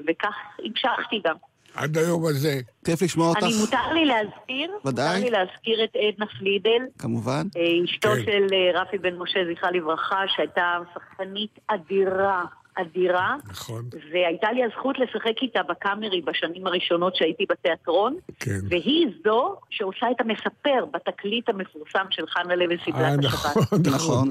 וכך 0.07 0.35
המשכתי 0.59 1.21
גם. 1.25 1.37
עד 1.75 1.99
היום 1.99 2.27
הזה. 2.27 2.61
כיף 2.85 3.03
לשמוע 3.03 3.29
אותך, 3.29 3.43
אני, 3.43 3.53
מותר 3.61 3.93
לי 3.93 4.05
להזכיר? 4.05 4.71
ודאי. 4.85 5.07
מותר 5.07 5.25
לי 5.25 5.31
להזכיר 5.31 5.85
את 5.85 5.97
עדנה 5.97 6.27
פלידל, 6.38 6.83
כמובן. 6.99 7.47
אה, 7.57 7.85
אשתו 7.85 8.09
כן. 8.09 8.25
של 8.25 8.47
אה, 8.53 8.81
רפי 8.81 8.99
בן 8.99 9.15
משה, 9.15 9.38
זכרה 9.53 9.71
לברכה, 9.71 10.23
שהייתה 10.37 10.79
שחקנית 10.95 11.59
אדירה, 11.67 12.45
אדירה, 12.75 13.37
נכון. 13.51 13.85
והייתה 14.13 14.53
לי 14.53 14.65
הזכות 14.65 14.97
לשחק 14.99 15.43
איתה 15.43 15.61
בקאמרי 15.69 16.21
בשנים 16.21 16.67
הראשונות 16.67 17.17
שהייתי 17.17 17.47
בתיאטרון, 17.51 18.17
כן. 18.41 18.59
והיא 18.69 19.07
זו 19.25 19.57
שעושה 19.71 20.07
את 20.11 20.21
המספר 20.21 20.85
בתקליט 20.93 21.49
המפורסם 21.49 22.05
של 22.11 22.27
חנה 22.27 22.55
לוי 22.57 22.75
אה, 22.75 22.85
סבלת 22.85 23.25
השבת. 23.25 23.57
נכון, 23.57 23.79
נכון. 23.87 23.95
נכון. 23.95 24.29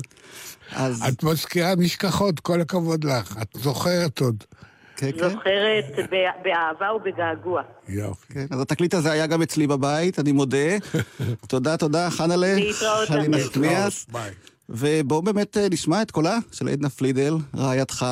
אז 0.71 1.03
את 1.13 1.23
מזכירה 1.23 1.73
נשכחות, 1.77 2.39
כל 2.39 2.61
הכבוד 2.61 3.03
לך. 3.03 3.37
את 3.41 3.47
זוכרת 3.53 4.19
עוד. 4.19 4.43
כן, 4.95 5.11
כן. 5.11 5.29
זוכרת 5.29 6.09
באהבה 6.43 6.93
ובגעגוע. 6.93 7.61
יופי. 7.87 8.33
כן, 8.33 8.45
אז 8.51 8.61
התקליט 8.61 8.93
הזה 8.93 9.11
היה 9.11 9.27
גם 9.27 9.41
אצלי 9.41 9.67
בבית, 9.67 10.19
אני 10.19 10.31
מודה. 10.31 10.77
תודה, 11.47 11.77
תודה, 11.77 12.09
חנלה. 12.09 12.55
להתראות, 12.55 13.07
חני 13.07 13.25
תמיד. 13.25 13.45
נחמיאס. 13.45 14.07
ביי. 14.11 14.31
ובואו 14.73 15.21
באמת 15.21 15.57
אה, 15.57 15.67
נשמע 15.71 16.01
את 16.01 16.11
קולה 16.11 16.37
של 16.51 16.67
עדנה 16.67 16.89
פלידל, 16.89 17.35
רעייתך, 17.55 18.05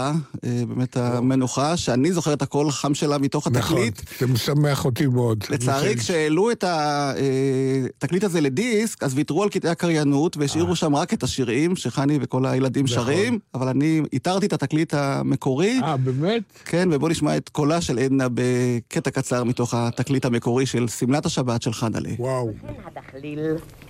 אה, 0.44 0.64
באמת 0.68 0.98
המנוחה, 0.98 1.78
שאני 1.78 2.14
זוכר 2.14 2.34
את 2.34 2.42
הקול 2.42 2.68
החם 2.68 2.94
שלה 2.94 3.18
מתוך 3.18 3.48
נכון, 3.48 3.78
התקליט. 3.78 4.02
זה 4.20 4.28
משמח 4.28 4.86
אותי 4.86 5.08
מאוד. 5.08 5.44
לצערי, 5.50 5.96
כשהעלו 5.96 6.52
את 6.52 6.64
התקליט 6.68 8.24
הזה 8.24 8.42
לדיסק, 8.42 9.04
אז 9.04 9.14
ויתרו 9.16 9.44
על 9.44 9.50
קטעי 9.50 9.72
הקריינות 9.72 10.38
והשאירו 10.38 10.76
שם 10.76 10.96
רק 10.96 11.14
את 11.14 11.24
השירים 11.24 11.76
שחני 11.76 12.18
וכל 12.22 12.46
הילדים 12.46 12.86
נכון. 12.86 12.96
שרים, 12.96 13.40
אבל 13.54 13.68
אני 13.68 14.02
איתרתי 14.14 14.46
את 14.46 14.54
התקליט 14.54 14.94
המקורי. 14.94 15.80
אה, 15.84 15.98
באמת? 15.98 16.44
כן, 16.66 16.90
ובואו 16.92 17.12
נשמע 17.12 17.38
את 17.38 17.50
קולה 17.50 17.82
של 17.82 18.00
עדנה 18.00 18.28
בקטע 18.34 19.12
קצר 19.12 19.44
מתוך 19.44 19.74
התקליט 19.74 20.26
המקורי 20.26 20.66
של 20.66 20.88
שמלת 20.88 21.26
השבת 21.26 21.62
של 21.62 21.74
חנלה. 21.74 22.10
וואו. 22.20 22.52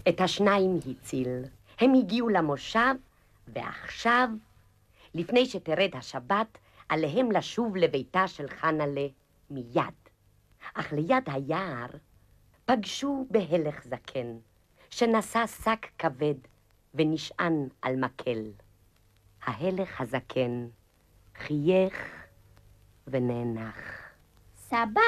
את 0.09 0.21
השניים 0.21 0.79
הציל. 1.03 1.27
הם 1.79 1.93
הגיעו 1.93 2.29
למושב, 2.29 2.95
ועכשיו, 3.47 4.29
לפני 5.13 5.45
שתרד 5.45 5.89
השבת, 5.93 6.57
עליהם 6.89 7.31
לשוב 7.31 7.75
לביתה 7.75 8.27
של 8.27 8.47
חנלה 8.47 9.07
מיד. 9.49 9.93
אך 10.73 10.93
ליד 10.93 11.23
היער 11.25 11.87
פגשו 12.65 13.27
בהלך 13.31 13.83
זקן, 13.83 14.37
שנשא 14.89 15.47
שק 15.47 15.87
כבד 15.97 16.35
ונשען 16.93 17.67
על 17.81 17.95
מקל. 17.95 18.51
ההלך 19.43 20.01
הזקן 20.01 20.67
חייך 21.35 22.25
ונאנח. 23.07 23.77
סבא, 24.55 25.01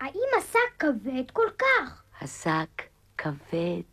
האם 0.00 0.28
השק 0.38 0.58
כבד 0.78 1.30
כל 1.30 1.48
כך? 1.58 2.02
השק 2.20 2.82
כבד, 3.18 3.91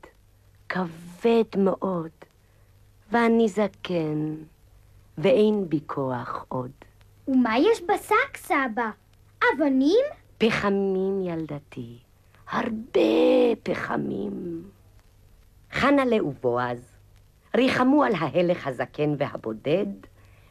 כבד 0.70 1.58
מאוד, 1.58 2.10
ואני 3.12 3.48
זקן, 3.48 4.36
ואין 5.18 5.70
בי 5.70 5.80
כוח 5.88 6.46
עוד. 6.48 6.72
ומה 7.28 7.58
יש 7.60 7.82
בשק, 7.82 8.38
סבא? 8.38 8.90
אבנים? 9.40 10.06
פחמים, 10.38 11.22
ילדתי, 11.24 11.98
הרבה 12.50 13.02
פחמים. 13.64 14.64
חנלה 15.72 16.26
ובועז 16.26 16.98
ריחמו 17.56 18.04
על 18.04 18.14
ההלך 18.16 18.68
הזקן 18.68 19.16
והבודד, 19.18 19.86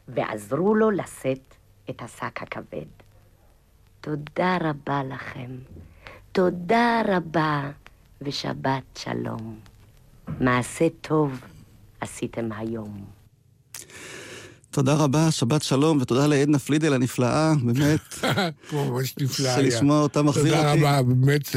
ועזרו 0.07 0.75
לו 0.75 0.91
לשאת 0.91 1.55
את 1.89 2.01
השק 2.01 2.41
הכבד. 2.41 2.89
תודה 4.01 4.57
רבה 4.61 5.03
לכם, 5.03 5.51
תודה 6.31 7.01
רבה, 7.07 7.71
ושבת 8.21 8.83
שלום. 8.97 9.68
מעשה 10.39 10.87
טוב 11.01 11.41
עשיתם 12.01 12.49
היום. 12.57 13.05
תודה 14.71 14.93
רבה, 14.95 15.31
שבת 15.31 15.63
שלום, 15.63 15.97
ותודה 16.01 16.27
לעדנה 16.27 16.59
פלידל 16.59 16.93
הנפלאה, 16.93 17.53
באמת, 17.65 17.99
ממש 18.73 19.15
נפלא 19.21 19.47
היה. 19.49 19.55
שלשמוע 19.71 20.01
אותה 20.01 20.21
מחזיר 20.21 20.55
תודה 20.55 20.71
אותי. 20.71 20.83
רבה, 20.83 21.01
באמת. 21.01 21.55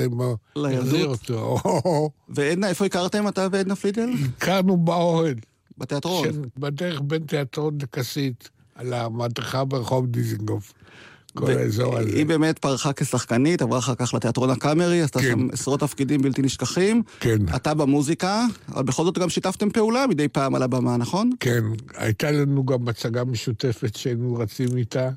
מחזיר 0.57 1.07
אותו. 1.07 1.59
ועדנה, 2.35 2.69
איפה 2.69 2.87
הכרתם 2.87 3.29
אתה 3.29 3.47
ועדנה 3.53 3.77
פלידל? 3.77 4.11
הכרנו 4.37 4.77
באוהל. 4.77 5.35
בתיאטרון. 5.79 6.29
בדרך 6.57 7.01
בין 7.05 7.23
תיאטרון 7.23 7.79
לכסית, 7.83 8.51
על 8.75 8.93
המדרכה 8.93 9.65
ברחוב 9.65 10.07
דיזינגוף. 10.07 10.73
כל 11.35 11.51
האזור 11.51 11.99
הזה. 11.99 12.09
היא 12.17 12.27
באמת 12.27 12.59
פרחה 12.59 12.93
כשחקנית, 12.93 13.63
עברה 13.63 13.79
אחר 13.79 13.95
כך 13.95 14.15
לתיאטרון 14.15 14.51
הקאמרי, 14.51 15.03
עשתה 15.03 15.21
כן. 15.21 15.31
שם 15.31 15.49
עשרות 15.53 15.81
תפקידים 15.81 16.23
בלתי 16.23 16.43
נשכחים. 16.43 17.03
כן. 17.21 17.39
אתה 17.57 17.75
במוזיקה, 17.75 18.47
אבל 18.75 18.83
בכל 18.83 19.05
זאת 19.05 19.19
גם 19.19 19.29
שיתפתם 19.29 19.71
פעולה 19.71 20.07
מדי 20.07 20.29
פעם 20.29 20.55
על 20.55 20.63
הבמה, 20.63 20.97
נכון? 20.97 21.31
כן, 21.41 21.65
הייתה 21.97 22.31
לנו 22.31 22.67
גם 22.67 22.89
הצגה 22.89 23.25
משותפת 23.25 23.97
שהיינו 23.97 24.35
רצים 24.35 24.77
איתה. 24.77 25.11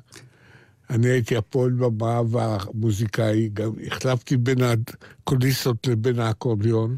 אני 0.90 1.06
הייתי 1.08 1.36
הפועל 1.36 1.70
במה 1.70 2.20
והמוזיקאי, 2.30 3.48
גם 3.52 3.70
החלפתי 3.86 4.36
בין 4.36 4.58
הקוליסות 4.62 5.86
לבין 5.86 6.18
האקורדיון, 6.18 6.96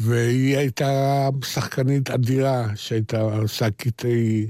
והיא 0.00 0.56
הייתה 0.56 1.28
שחקנית 1.44 2.10
אדירה 2.10 2.66
שהייתה 2.74 3.20
עושה 3.20 3.70
קטעי 3.70 4.46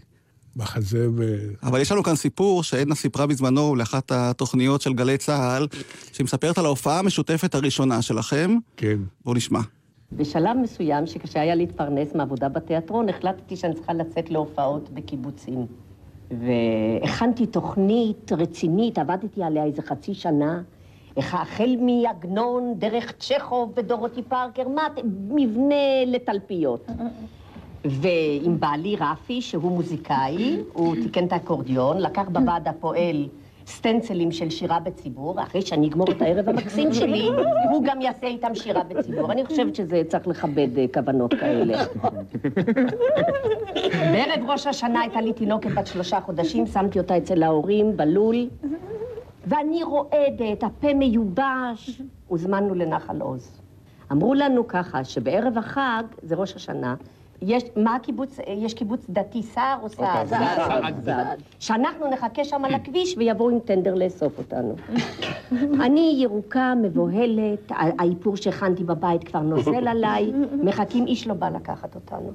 מחזה 0.57 1.09
ו... 1.17 1.37
אבל 1.63 1.81
יש 1.81 1.93
לנו 1.93 2.03
כאן 2.03 2.15
סיפור 2.15 2.63
שעדנה 2.63 2.95
סיפרה 2.95 3.27
בזמנו 3.27 3.75
לאחת 3.75 4.13
התוכניות 4.13 4.81
של 4.81 4.93
גלי 4.93 5.19
צה"ל, 5.19 5.67
שהיא 6.13 6.25
מספרת 6.25 6.59
על 6.59 6.65
ההופעה 6.65 6.99
המשותפת 6.99 7.55
הראשונה 7.55 8.03
שלכם. 8.03 8.57
כן. 8.77 8.99
בואו 9.25 9.37
נשמע. 9.37 9.61
בשלב 10.13 10.57
מסוים, 10.63 11.07
שקשה 11.07 11.41
היה 11.41 11.55
להתפרנס 11.55 12.15
מעבודה 12.15 12.49
בתיאטרון, 12.49 13.09
החלטתי 13.09 13.57
שאני 13.57 13.75
צריכה 13.75 13.93
לצאת 13.93 14.31
להופעות 14.31 14.91
בקיבוצים. 14.91 15.67
והכנתי 16.31 17.47
תוכנית 17.47 18.33
רצינית, 18.33 18.99
עבדתי 18.99 19.43
עליה 19.43 19.65
איזה 19.65 19.83
חצי 19.83 20.15
שנה. 20.15 20.63
החל 21.17 21.77
מעגנון, 21.81 22.75
דרך 22.79 23.13
צ'כוב 23.19 23.73
ודורותי 23.77 24.23
פארקר, 24.23 24.69
מה, 24.69 24.83
מבנה 25.29 26.05
לתלפיות. 26.07 26.87
ועם 27.85 28.61
בעלי 28.61 28.97
רפי, 29.01 29.43
שהוא 29.43 29.73
מוזיקאי, 29.73 30.57
הוא 30.73 30.95
תיקן 31.03 31.27
את 31.27 31.33
האקורדיון, 31.33 31.99
לקח 31.99 32.29
בוועד 32.29 32.69
הפועל 32.69 33.29
סטנצלים 33.66 34.33
של 34.33 34.51
שירה 34.51 34.81
בציבור, 34.81 35.43
אחרי 35.43 35.62
שאני 35.62 35.88
אגמור 35.88 36.11
את 36.11 36.23
הערב 36.23 36.49
המקסים 36.49 36.93
שלי, 36.93 37.29
הוא 37.71 37.85
גם 37.85 38.01
יעשה 38.01 38.27
איתם 38.27 38.55
שירה 38.55 38.83
בציבור. 38.83 39.33
אני 39.33 39.47
חושבת 39.47 39.75
שזה 39.75 40.03
צריך 40.09 40.29
לכבד 40.29 40.79
אה, 40.79 40.85
כוונות 40.95 41.35
כאלה. 41.35 41.85
בערב 44.12 44.51
ראש 44.51 44.66
השנה 44.66 45.01
הייתה 45.01 45.21
לי 45.21 45.33
תינוקת 45.33 45.71
בת 45.71 45.87
שלושה 45.87 46.21
חודשים, 46.21 46.66
שמתי 46.66 46.99
אותה 46.99 47.16
אצל 47.19 47.43
ההורים 47.43 47.97
בלול, 47.97 48.49
ואני 49.47 49.83
רועדת, 49.83 50.62
הפה 50.62 50.95
מיובש. 50.95 52.01
הוזמנו 52.29 52.75
לנחל 52.75 53.21
עוז. 53.21 53.61
אמרו 54.12 54.35
לנו 54.35 54.69
ככה, 54.69 55.05
שבערב 55.05 55.59
החג, 55.59 56.03
זה 56.23 56.35
ראש 56.35 56.57
השנה, 56.57 56.95
יש, 57.42 57.64
מה 57.76 57.94
הקיבוץ, 57.94 58.38
יש 58.48 58.74
קיבוץ 58.74 59.07
דתי 59.11 59.42
סער 59.42 59.79
או 59.83 59.88
סעד? 59.88 60.26
סעד. 61.05 61.42
שאנחנו 61.59 62.11
נחכה 62.11 62.44
שם 62.44 62.64
על 62.64 62.74
הכביש 62.74 63.14
ויבואו 63.18 63.50
עם 63.50 63.59
טנדר 63.59 63.94
לאסוף 63.94 64.38
אותנו. 64.38 64.74
אני 65.85 66.16
ירוקה, 66.22 66.74
מבוהלת, 66.83 67.59
האיפור 67.70 68.37
שהכנתי 68.37 68.85
בבית 68.85 69.24
כבר 69.24 69.40
נוזל 69.40 69.88
עליי, 69.94 70.33
מחכים, 70.62 71.07
איש 71.07 71.26
לא 71.26 71.35
בא 71.35 71.48
לקחת 71.48 71.94
אותנו. 71.94 72.33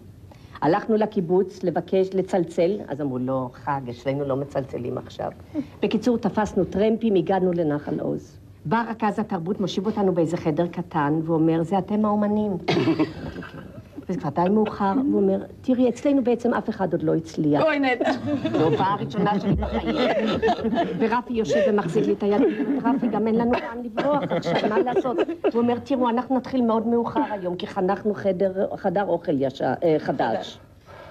הלכנו 0.61 0.95
לקיבוץ 0.95 1.63
לבקש, 1.63 2.09
לצלצל, 2.13 2.71
אז 2.87 3.01
אמרו, 3.01 3.17
לא, 3.17 3.49
חג, 3.53 3.81
אצלנו 3.89 4.25
לא 4.25 4.35
מצלצלים 4.35 4.97
עכשיו. 4.97 5.31
בקיצור, 5.83 6.17
תפסנו 6.17 6.65
טרמפים, 6.65 7.15
הגענו 7.15 7.51
לנחל 7.53 7.99
עוז. 7.99 8.37
בא 8.65 8.83
רכז 8.89 9.19
התרבות, 9.19 9.59
מושיב 9.59 9.85
אותנו 9.85 10.13
באיזה 10.13 10.37
חדר 10.37 10.67
קטן, 10.67 11.19
ואומר, 11.23 11.63
זה 11.63 11.77
אתם 11.77 12.05
האומנים. 12.05 12.51
וזה 14.09 14.19
כבר 14.19 14.29
די 14.29 14.49
מאוחר, 14.49 14.93
והוא 14.95 15.21
אומר, 15.21 15.39
תראי, 15.61 15.89
אצלנו 15.89 16.23
בעצם 16.23 16.53
אף 16.53 16.69
אחד 16.69 16.93
עוד 16.93 17.03
לא 17.03 17.15
הצליח. 17.15 17.63
אוי 17.63 17.79
נטע. 17.79 18.11
זו 18.51 18.59
ההופעה 18.59 18.93
הראשונה 18.93 19.39
שלי 19.39 19.55
בחיים. 19.55 19.95
ורפי 20.99 21.33
יושב 21.33 21.59
ומחזיק 21.69 22.05
לי 22.05 22.13
את 22.13 22.23
היד, 22.23 22.41
רפי, 22.83 23.07
גם 23.07 23.27
אין 23.27 23.35
לנו 23.35 23.51
לאן 23.51 23.83
לברוח 23.83 24.23
עכשיו, 24.29 24.69
מה 24.69 24.79
לעשות? 24.79 25.17
הוא 25.53 25.61
אומר, 25.61 25.79
תראו, 25.79 26.09
אנחנו 26.09 26.37
נתחיל 26.37 26.61
מאוד 26.61 26.87
מאוחר 26.87 27.21
היום, 27.31 27.55
כי 27.55 27.67
חנכנו 27.67 28.13
חדר, 28.13 28.67
אוכל 29.07 29.31
אה, 29.83 29.95
חדש. 29.99 30.59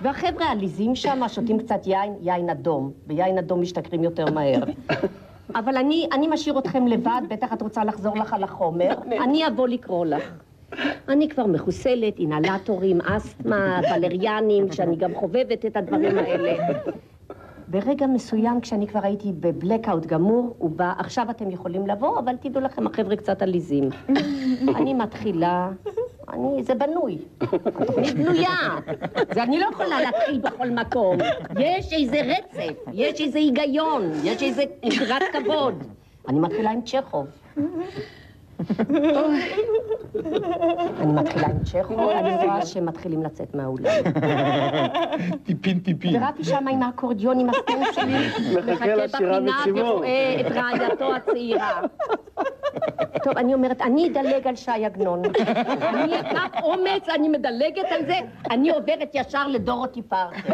והחבר'ה 0.00 0.46
עליזים 0.46 0.94
שם, 0.94 1.22
שותים 1.28 1.59
קצת 1.59 1.87
יין, 1.87 2.14
יין 2.20 2.50
אדום. 2.50 2.90
ביין 3.07 3.38
אדום 3.38 3.61
משתכרים 3.61 4.04
יותר 4.04 4.24
מהר. 4.30 4.61
אבל 5.54 5.76
אני, 5.76 6.09
אני 6.12 6.26
משאיר 6.28 6.59
אתכם 6.59 6.87
לבד, 6.87 7.22
בטח 7.28 7.52
את 7.52 7.62
רוצה 7.62 7.85
לחזור 7.85 8.16
לך 8.16 8.33
על 8.33 8.44
החומר. 8.44 8.94
אני 9.24 9.46
אבוא 9.46 9.68
לקרוא 9.68 10.07
לך. 10.07 10.33
אני 11.09 11.29
כבר 11.29 11.47
מחוסלת, 11.47 12.19
אינהלטורים, 12.19 13.01
אסתמה, 13.01 13.81
ולריאנים, 13.97 14.73
שאני 14.73 14.97
גם 14.97 15.15
חובבת 15.15 15.65
את 15.67 15.77
הדברים 15.77 16.19
האלה. 16.19 16.53
ברגע 17.69 18.07
מסוים, 18.07 18.61
כשאני 18.61 18.87
כבר 18.87 19.01
הייתי 19.03 19.33
בבלקאוט 19.41 20.07
גמור, 20.07 20.55
הוא 20.59 20.71
בא, 20.71 20.93
עכשיו 20.99 21.27
אתם 21.31 21.51
יכולים 21.51 21.87
לבוא, 21.87 22.19
אבל 22.19 22.35
תדעו 22.41 22.63
לכם, 22.63 22.87
החבר'ה 22.87 23.17
קצת 23.17 23.43
עליזים. 23.43 23.89
אני 24.77 24.95
מתחילה, 24.95 25.71
אני, 26.33 26.63
זה 26.63 26.75
בנוי. 26.75 27.19
התוכנית 27.41 28.15
בנויה. 28.15 28.79
זה 29.35 29.43
אני 29.43 29.59
לא 29.59 29.67
יכולה 29.73 30.01
להתחיל 30.01 30.39
בכל 30.41 30.71
מקום. 30.71 31.17
יש 31.59 31.93
איזה 31.93 32.21
רצף, 32.23 32.79
יש 32.93 33.21
איזה 33.21 33.39
היגיון, 33.39 34.13
יש 34.25 34.43
איזה 34.43 34.63
יראת 34.83 35.23
כבוד. 35.33 35.85
אני 36.29 36.41
מתחילה 36.41 36.71
עם 36.71 36.81
צ'כוב. 36.83 37.27
אני 41.01 41.12
מתחילה 41.12 41.47
עם 41.47 41.59
צ'כוב, 41.64 41.99
אני 42.11 42.37
רואה 42.37 42.67
שהם 42.67 42.87
מתחילים 42.87 43.23
לצאת 43.23 43.55
מהאולם. 43.55 43.90
טיפין 45.45 45.79
טיפין. 45.79 46.23
ורפי 46.23 46.45
שם 46.45 46.69
עם 46.69 46.83
האקורדיון, 46.83 47.40
עם 47.40 47.51
הסטנד 47.51 47.87
שלי, 47.93 48.29
מחכה 48.73 48.95
לשירה 48.95 49.40
בפינה. 49.40 49.81
ורואה 49.90 50.37
את 50.40 50.53
רעייתו 50.53 51.14
הצעירה. 51.14 51.81
טוב, 53.25 53.38
אני 53.38 53.55
אומרת, 53.55 53.81
אני 53.81 54.09
אדלג 54.09 54.47
על 54.47 54.57
ש"י 54.57 54.85
עגנון. 54.85 55.23
אני 55.83 56.21
אקח 56.21 56.49
אומץ, 56.62 57.09
אני 57.14 57.29
מדלגת 57.29 57.85
על 57.90 58.07
זה, 58.07 58.19
אני 58.51 58.71
עוברת 58.71 59.11
ישר 59.14 59.49
לדורותי 59.49 60.03
פארקר. 60.03 60.53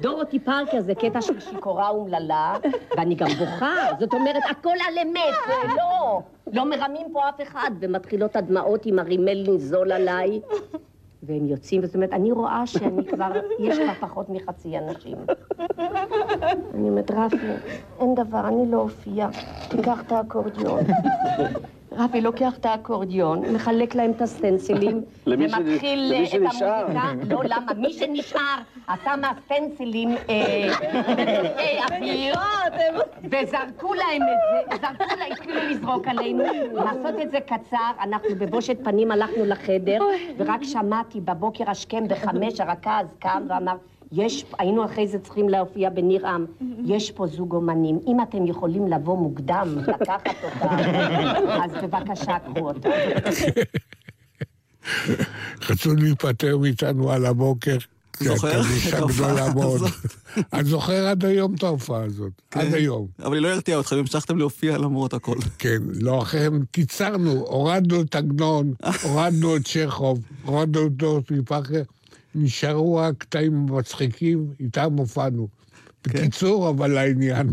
דורותי 0.00 0.38
פארקר 0.38 0.80
זה 0.80 0.94
קטע 0.94 1.22
של 1.22 1.40
שיכורה 1.40 1.88
אומללה, 1.88 2.54
ואני 2.96 3.14
גם 3.14 3.28
בוכה, 3.38 3.74
זאת 4.00 4.14
אומרת, 4.14 4.42
הכל 4.50 4.76
על 4.88 4.98
אמת, 4.98 5.56
לא, 5.76 6.20
לא 6.46 6.70
מרמים 6.70 7.06
פה 7.12 7.28
אף 7.28 7.40
אחד, 7.42 7.70
ומתחילות 7.80 8.36
הדמעות 8.36 8.86
עם 8.86 8.98
הרימל 8.98 9.32
לנזול 9.32 9.92
עליי. 9.92 10.40
והם 11.22 11.46
יוצאים, 11.46 11.86
זאת 11.86 11.94
אומרת, 11.94 12.12
אני 12.12 12.32
רואה 12.32 12.66
שאני 12.66 13.04
כבר, 13.08 13.30
יש 13.58 13.78
כבר 13.78 13.94
פחות 14.08 14.28
מחצי 14.28 14.78
אנשים. 14.78 15.16
אני 16.74 16.88
אומרת, 16.88 17.10
רפי, 17.10 17.36
אין 18.00 18.14
דבר, 18.14 18.48
אני 18.48 18.70
לא 18.70 18.76
אופיע, 18.78 19.28
תיקח 19.70 20.02
את 20.06 20.12
האקורדיון. 20.12 20.80
רפי 21.96 22.20
לוקח 22.20 22.56
את 22.58 22.66
האקורדיון, 22.66 23.54
מחלק 23.54 23.94
להם 23.94 24.10
את 24.10 24.22
הסטנסילים, 24.22 25.02
ומתחיל 25.26 26.12
אה, 26.14 26.24
את. 26.24 26.34
המוזיקה. 26.34 27.12
לא, 27.30 27.42
למה? 27.44 27.72
מי 27.76 27.92
שנשאר 27.92 28.58
עשה 28.86 29.16
מהסטנסילים 29.16 30.08
אה, 30.30 30.68
מטוסי 31.08 31.78
אוויר, 31.90 32.34
וזרקו 33.24 33.94
להם 33.94 34.22
את 34.22 34.70
זה, 34.70 34.76
זרקו 34.76 35.16
להם, 35.18 35.32
התחילו 35.32 35.60
לזרוק 35.70 36.08
עלינו. 36.08 36.44
לעשות 36.74 37.20
את 37.22 37.30
זה 37.30 37.38
קצר, 37.40 37.90
אנחנו 38.00 38.28
בבושת 38.38 38.76
פנים 38.84 39.10
הלכנו 39.10 39.44
לחדר, 39.44 39.98
ורק 40.36 40.62
שמעתי 40.62 41.20
בבוקר 41.20 41.70
השכם 41.70 42.08
בחמש, 42.08 42.60
הרכז 42.60 43.06
קם 43.18 43.42
ואמר, 43.48 43.76
יש, 44.12 44.44
היינו 44.58 44.84
אחרי 44.84 45.08
זה 45.08 45.18
צריכים 45.18 45.48
להופיע 45.48 45.90
בניר 45.90 46.26
עם, 46.26 46.46
יש 46.84 47.10
פה 47.10 47.26
זוג 47.26 47.54
אומנים, 47.54 47.98
אם 48.06 48.16
אתם 48.22 48.46
יכולים 48.46 48.88
לבוא 48.88 49.18
מוקדם, 49.18 49.68
לקחת 49.86 50.36
אותם, 50.44 50.76
אז 51.64 51.70
בבקשה 51.82 52.38
קחו 52.38 52.68
אותם. 52.68 52.90
רצו 55.70 55.94
להיפטר 55.94 56.58
מאיתנו 56.58 57.12
על 57.12 57.26
הבוקר. 57.26 57.76
זוכר 58.20 58.60
אישה 58.60 59.00
גדולה 59.06 59.54
מאוד. 59.54 59.80
אני 60.52 60.64
זוכר 60.64 61.06
עד 61.06 61.24
היום 61.24 61.54
את 61.54 61.62
ההופעה 61.62 62.04
הזאת. 62.04 62.32
עד 62.50 62.68
כן. 62.68 62.74
היום. 62.74 63.06
אבל 63.22 63.34
היא 63.34 63.42
לא 63.42 63.48
הרתיעה 63.48 63.80
אתכם, 63.80 63.96
המשכתם 63.96 64.38
להופיע 64.38 64.78
למרות 64.78 65.14
הכל. 65.14 65.36
כן, 65.58 65.78
לא 66.00 66.22
אחרי, 66.22 66.48
קיצרנו, 66.70 67.30
הורדנו 67.30 68.00
את 68.00 68.14
עגנון, 68.14 68.74
הורדנו 69.04 69.56
את 69.56 69.62
צ'כוב, 69.68 70.20
הורדנו 70.44 70.86
את 70.86 70.92
דורטי 70.92 71.34
פארקר, 71.44 71.82
נשארו 72.34 72.96
רק 72.96 73.14
קטעים 73.18 73.66
מצחיקים, 73.66 74.46
איתם 74.60 74.92
הופענו. 74.98 75.48
בקיצור, 76.06 76.68
אבל 76.70 76.90
לעניין. 76.90 77.48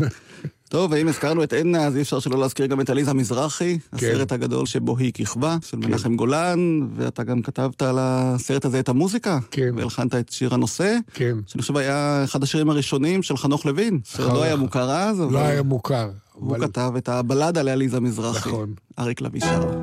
טוב, 0.68 0.92
ואם 0.92 1.08
הזכרנו 1.08 1.42
את 1.42 1.52
עדנה, 1.52 1.86
אז 1.86 1.96
אי 1.96 2.02
אפשר 2.02 2.18
שלא 2.18 2.38
להזכיר 2.40 2.66
גם 2.66 2.80
את 2.80 2.90
עליזה 2.90 3.14
מזרחי, 3.14 3.78
הסרט 3.92 4.32
הגדול 4.32 4.66
שבו 4.66 4.96
היא 4.98 5.12
כיכבה, 5.12 5.56
של 5.62 5.76
מנחם 5.76 6.16
גולן, 6.16 6.58
ואתה 6.96 7.22
גם 7.22 7.42
כתבת 7.42 7.82
על 7.82 7.96
הסרט 8.00 8.64
הזה 8.64 8.80
את 8.80 8.88
המוזיקה, 8.88 9.38
כן. 9.50 9.70
והלחנת 9.76 10.14
את 10.14 10.28
שיר 10.28 10.54
הנושא, 10.54 10.96
כן, 11.14 11.36
שאני 11.46 11.62
חושב 11.62 11.76
היה 11.76 12.24
אחד 12.24 12.42
השירים 12.42 12.70
הראשונים 12.70 13.22
של 13.22 13.36
חנוך 13.36 13.66
לוין, 13.66 14.00
שעוד 14.04 14.32
לא 14.32 14.42
היה 14.42 14.56
מוכר 14.56 14.90
אז, 14.90 15.22
אבל 15.22 15.32
לא 15.32 15.38
היה 15.38 15.62
מוכר. 15.62 16.10
הוא 16.32 16.56
אבל- 16.56 16.66
כתב 16.66 16.92
את 16.98 17.08
הבלדה 17.08 17.62
לעליזה 17.62 18.00
מזרחי. 18.00 18.48
נכון. 18.48 18.74
אריק 18.98 19.20
לביא 19.20 19.40
שר. 19.40 19.80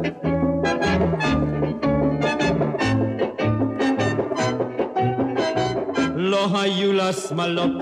היו 6.56 6.94
לה 6.94 7.14
שמלות 7.14 7.82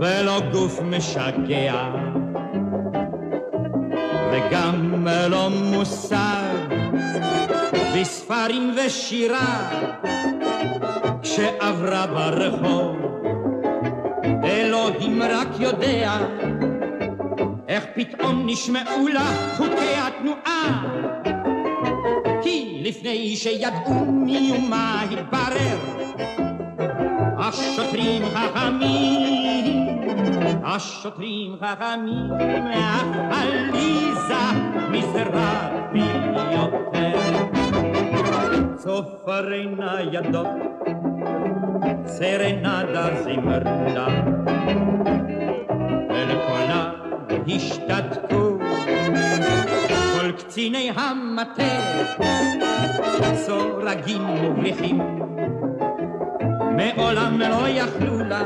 ולא 0.00 0.40
גוף 0.52 0.80
משגע, 0.82 1.90
וגם 4.32 5.06
לא 5.30 5.48
מושג 5.50 6.76
בספרים 7.94 8.74
ושירה 8.76 9.70
שעברה 11.22 12.06
ברחוב. 12.06 12.96
אלוהים 14.44 15.22
רק 15.22 15.48
יודע 15.58 16.18
איך 17.68 17.84
פתאום 17.94 18.42
נשמעו 18.46 19.08
לה 19.08 19.54
חוקי 19.56 19.94
התנועה. 19.96 20.82
כי 22.42 22.82
לפני 22.84 23.36
שידעו 23.36 24.04
מיומה 24.04 25.02
התברר 25.10 25.96
השוטרים 27.38 28.22
חכמים, 28.34 29.88
השוטרים 30.64 31.56
חכמים, 31.60 32.30
אך 32.72 33.06
עליזה 33.30 34.44
מזרחי 34.90 35.98
יותר. 36.52 37.46
צופרי 38.76 39.66
ניידות, 39.66 40.46
סרנדה 42.06 43.08
זמרה, 43.22 44.08
אל 46.10 46.28
קולה 46.46 46.92
השתתקו 47.48 48.58
כל 50.20 50.32
קציני 50.32 50.90
המטה, 50.96 51.62
סורגים 53.34 54.30
ובריחים. 54.30 55.00
מעולם 56.76 57.40
לא 57.40 57.68
יכלו 57.68 58.18
לה, 58.18 58.42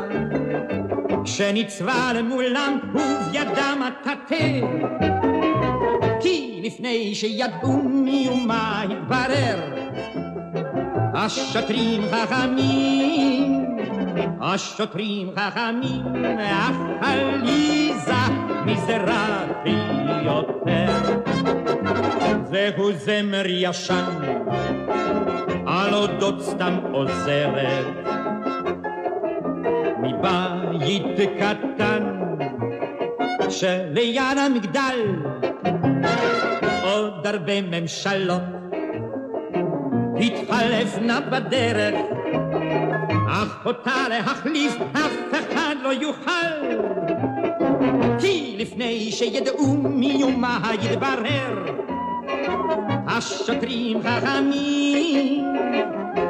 שניצבה 1.25 2.12
למולם 2.14 2.79
ובידם 2.95 3.83
הטאטא. 3.87 4.61
כי 6.21 6.61
לפני 6.64 7.14
שידעו 7.14 7.83
מיומה 7.88 8.83
התברר, 8.83 9.59
השוטרים 11.14 12.03
חכמים, 12.11 13.77
השוטרים 14.40 15.31
חכמים, 15.37 16.25
אך 16.37 16.77
עליזה 17.01 18.12
מזרחי 18.66 19.77
יותר. 20.25 21.21
זהו 22.51 22.93
זמר 22.93 23.47
ישן, 23.47 24.05
על 25.66 25.95
אודות 25.95 26.43
סתם 26.43 26.75
עוזרת. 26.93 27.99
מבית 30.98 31.31
קטן 31.38 32.05
שליד 33.50 34.38
המגדל. 34.38 35.00
עוד 36.83 37.26
הרבה 37.26 37.62
ממשלות. 37.62 38.42
התחלפנה 40.20 41.20
בדרך 41.20 41.94
אך 43.29 43.66
אותה 43.66 44.09
להחליף 44.09 44.76
אף 44.92 45.16
אחד 45.33 45.74
לא 45.83 45.88
יוכל. 45.88 46.76
כי 48.20 48.57
לפני 48.59 49.12
שידעו 49.12 49.76
מיומה 49.76 50.61
יתברר 50.83 51.64
השוטרים 53.07 54.00
חכמים 54.03 55.44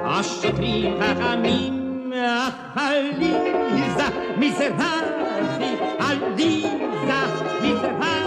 השוטרים 0.04 0.94
חכמים 1.00 1.79
עליזה 2.74 4.08
מזרחי, 4.38 5.76
עליזה 5.98 6.68
מזרחי 7.62 8.20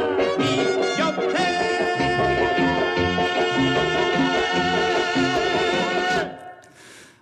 יותר. 0.99 1.43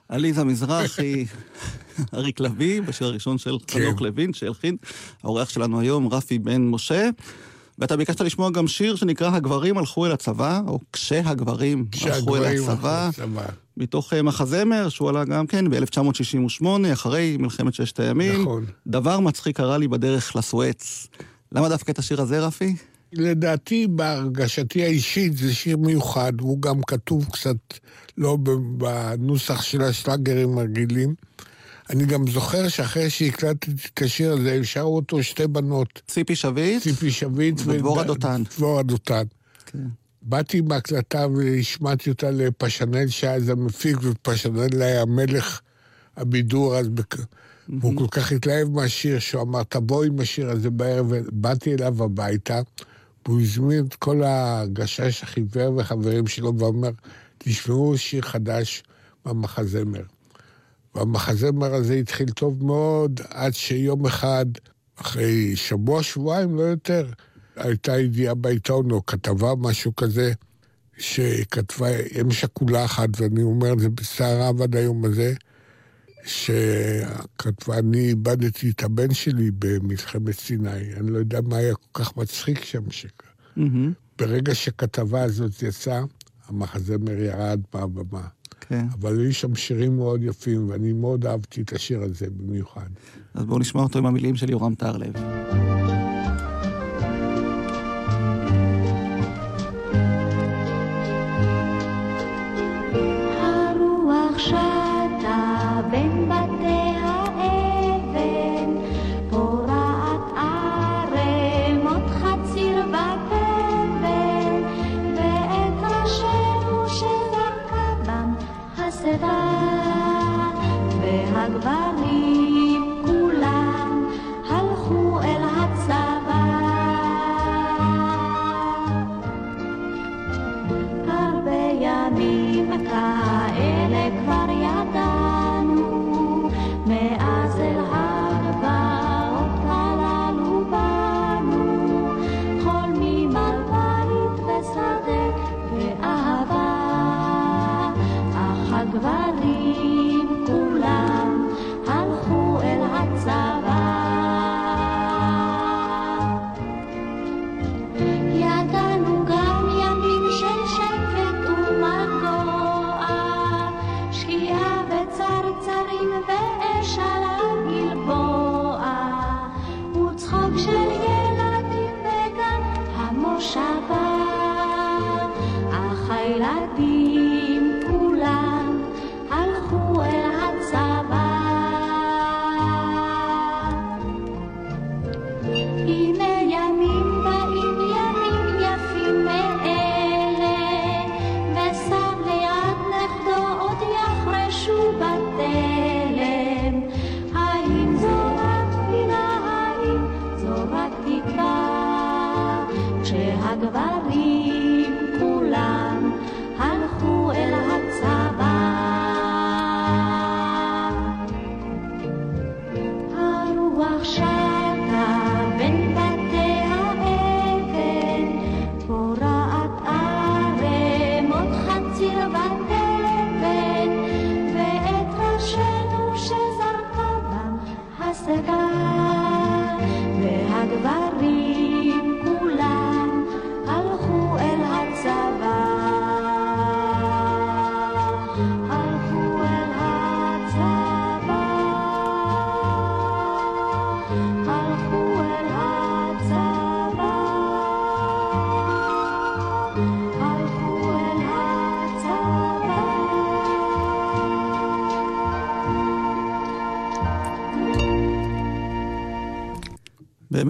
עליזה 0.10 0.44
מזרחי, 0.44 1.26
אריק 2.14 2.40
לביא, 2.40 2.82
בשיר 2.82 3.08
הראשון 3.08 3.38
של 3.38 3.58
חנוך 3.72 4.02
לוין, 4.02 4.34
שהלחין, 4.34 4.78
האורח 5.24 5.50
שלנו 5.50 5.80
היום, 5.80 6.08
רפי 6.08 6.40
בן 6.40 6.62
משה. 6.62 7.10
ואתה 7.82 7.98
ביקשת 7.98 8.22
לשמוע 8.22 8.50
גם 8.50 8.68
שיר 8.68 8.96
שנקרא 8.96 9.36
"הגברים 9.36 9.78
הלכו 9.78 10.06
אל 10.06 10.12
הצבא", 10.12 10.62
או 10.68 10.80
"כשהגברים 10.94 11.86
הלכו 12.04 12.36
אל 12.38 12.46
הצבא", 12.46 13.10
מתוך 13.78 14.14
אה, 14.14 14.22
מחזמר, 14.22 14.90
שהוא 14.90 15.10
עלה 15.10 15.26
גם 15.26 15.48
כן 15.48 15.70
ב-1968, 15.70 16.66
אחרי 16.94 17.38
מלחמת 17.40 17.74
ששת 17.74 18.00
הימים. 18.00 18.42
נכון. 18.42 18.66
דבר 18.88 19.20
מצחיק 19.20 19.58
קרה 19.58 19.78
לי 19.78 19.88
בדרך 19.88 20.36
לסואץ. 20.36 21.08
למה 21.52 21.70
דווקא 21.70 21.92
את 21.92 22.00
השיר 22.00 22.22
הזה, 22.22 22.40
רפי? 22.40 22.76
לדעתי, 23.14 23.88
בהרגשתי 23.88 24.84
האישית, 24.84 25.38
זה 25.38 25.54
שיר 25.54 25.78
מיוחד, 25.78 26.34
הוא 26.42 26.62
גם 26.62 26.82
כתוב 26.88 27.26
קצת 27.32 27.58
לא 28.18 28.38
בנוסח 28.78 29.62
של 29.62 29.82
השלאגרים 29.82 30.58
הרגילים. 30.58 31.16
אני 31.92 32.06
גם 32.06 32.28
זוכר 32.28 32.68
שאחרי 32.68 33.10
שהקלטתי 33.10 33.72
את 33.94 34.02
השיר 34.02 34.34
הזה, 34.34 34.60
שרו 34.64 34.96
אותו 34.96 35.24
שתי 35.24 35.48
בנות. 35.48 36.02
ציפי 36.08 36.36
שביט? 36.36 36.84
ציפי 36.84 37.12
שביט. 37.12 37.62
ודבורה 37.66 38.04
דותן. 38.04 38.44
דבורה 38.44 38.84
דותן. 38.84 39.24
כן. 39.66 39.88
באתי 40.22 40.58
עם 40.58 40.72
ההקלטה 40.72 41.28
והשמעתי 41.28 42.10
אותה 42.10 42.32
לפשנל 42.32 43.08
שהיה 43.08 43.36
אז 43.36 43.50
המפיק, 43.50 43.98
ופשנל 44.02 44.82
היה 44.82 45.06
מלך 45.06 45.62
הבידור 46.18 46.78
אז. 46.78 46.90
בק... 46.90 47.16
Mm-hmm. 47.16 47.74
והוא 47.80 47.98
כל 47.98 48.08
כך 48.12 48.32
התלהב 48.32 48.70
מהשיר, 48.70 49.20
שהוא 49.20 49.42
אמר, 49.42 49.64
תבוא 49.64 50.04
עם 50.04 50.20
השיר 50.20 50.50
הזה 50.50 50.70
בערב, 50.70 51.06
ובאתי 51.10 51.74
אליו 51.74 52.04
הביתה, 52.04 52.62
והוא 53.26 53.42
הזמין 53.42 53.86
את 53.86 53.96
כל 53.96 54.22
הגשש 54.26 55.24
החיוור 55.24 55.78
וחברים 55.78 56.28
שלו, 56.28 56.58
ואומר, 56.58 56.92
תשמעו 57.38 57.98
שיר 57.98 58.22
חדש 58.22 58.84
במחזמר. 59.26 60.02
והמחזמר 60.96 61.74
הזה 61.74 61.94
התחיל 61.94 62.30
טוב 62.30 62.66
מאוד, 62.66 63.22
עד 63.30 63.54
שיום 63.54 64.06
אחד, 64.06 64.46
אחרי 64.96 65.56
שבוע, 65.56 66.04
שבועיים, 66.04 66.56
לא 66.56 66.62
יותר, 66.62 67.10
הייתה 67.56 68.00
ידיעה 68.00 68.34
בעיתון, 68.34 68.92
או 68.92 69.06
כתבה, 69.06 69.54
משהו 69.58 69.96
כזה, 69.96 70.34
שכתבה 70.98 71.88
אם 72.22 72.32
שכולה 72.32 72.86
אחת, 72.86 73.10
ואני 73.18 73.44
אומר 73.44 73.74
את 73.74 73.80
זה 73.80 73.90
בצער 73.90 74.42
רב 74.42 74.62
עד 74.62 74.76
היום 74.76 75.06
הזה, 75.06 75.34
שכתבה, 76.26 77.80
אני 77.80 78.00
איבדתי 78.00 78.70
את 78.70 78.84
הבן 78.84 79.14
שלי 79.14 79.52
במלחמת 79.60 80.40
סיני. 80.40 80.94
אני 80.98 81.12
לא 81.12 81.18
יודע 81.18 81.42
מה 81.42 81.58
היה 81.58 81.76
כל 81.76 82.04
כך 82.04 82.18
מצחיק 82.18 82.64
שם. 82.64 82.92
ש... 82.92 83.06
Mm-hmm. 83.58 83.62
ברגע 84.20 84.56
שכתבה 84.56 85.24
הזאת 85.24 85.64
יצאה, 85.64 86.02
המחזמר 86.48 87.12
ירד 87.12 87.60
מהבמה. 87.74 88.28
כן. 88.72 88.86
אבל 88.94 89.20
היו 89.20 89.34
שם 89.34 89.56
שירים 89.56 89.98
מאוד 89.98 90.24
יפים, 90.24 90.70
ואני 90.70 90.94
מאוד 90.94 91.26
אהבתי 91.26 91.62
את 91.62 91.74
השיר 91.74 92.04
הזה 92.04 92.26
במיוחד. 92.38 92.88
אז 93.34 93.46
בואו 93.46 93.60
נשמע 93.60 93.82
אותו 93.82 94.00
עם 94.00 94.06
המילים 94.06 94.36
של 94.36 94.50
יורם 94.50 94.76
טהרלב. 94.76 95.14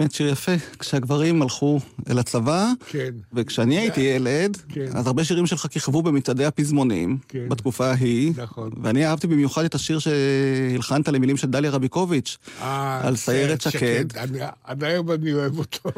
באמת 0.02 0.12
שיר 0.14 0.28
יפה. 0.28 0.52
כשהגברים 0.78 1.42
הלכו 1.42 1.80
אל 2.10 2.18
הצבא, 2.18 2.68
כן. 2.86 3.10
וכשאני 3.32 3.78
הייתי 3.78 4.00
ילד, 4.00 4.56
כן. 4.68 4.86
אז 4.94 5.06
הרבה 5.06 5.24
שירים 5.24 5.46
שלך 5.46 5.66
כיכבו 5.70 6.02
במצעדי 6.02 6.44
הפזמונים, 6.44 7.18
כן. 7.28 7.48
בתקופה 7.48 7.86
ההיא. 7.90 8.32
נכון. 8.36 8.70
ואני 8.82 9.06
אהבתי 9.06 9.26
במיוחד 9.26 9.64
את 9.64 9.74
השיר 9.74 9.98
שהלחנת 9.98 11.08
למילים 11.08 11.36
של 11.36 11.46
דליה 11.50 11.70
רביקוביץ', 11.70 12.38
אה, 12.60 13.00
על 13.06 13.16
סיירת 13.16 13.60
שקד. 13.60 14.16
אני- 14.16 14.38
עד 14.64 14.84
היום 14.84 15.10
אני 15.10 15.32
אוהב 15.32 15.58
אותו. 15.58 15.90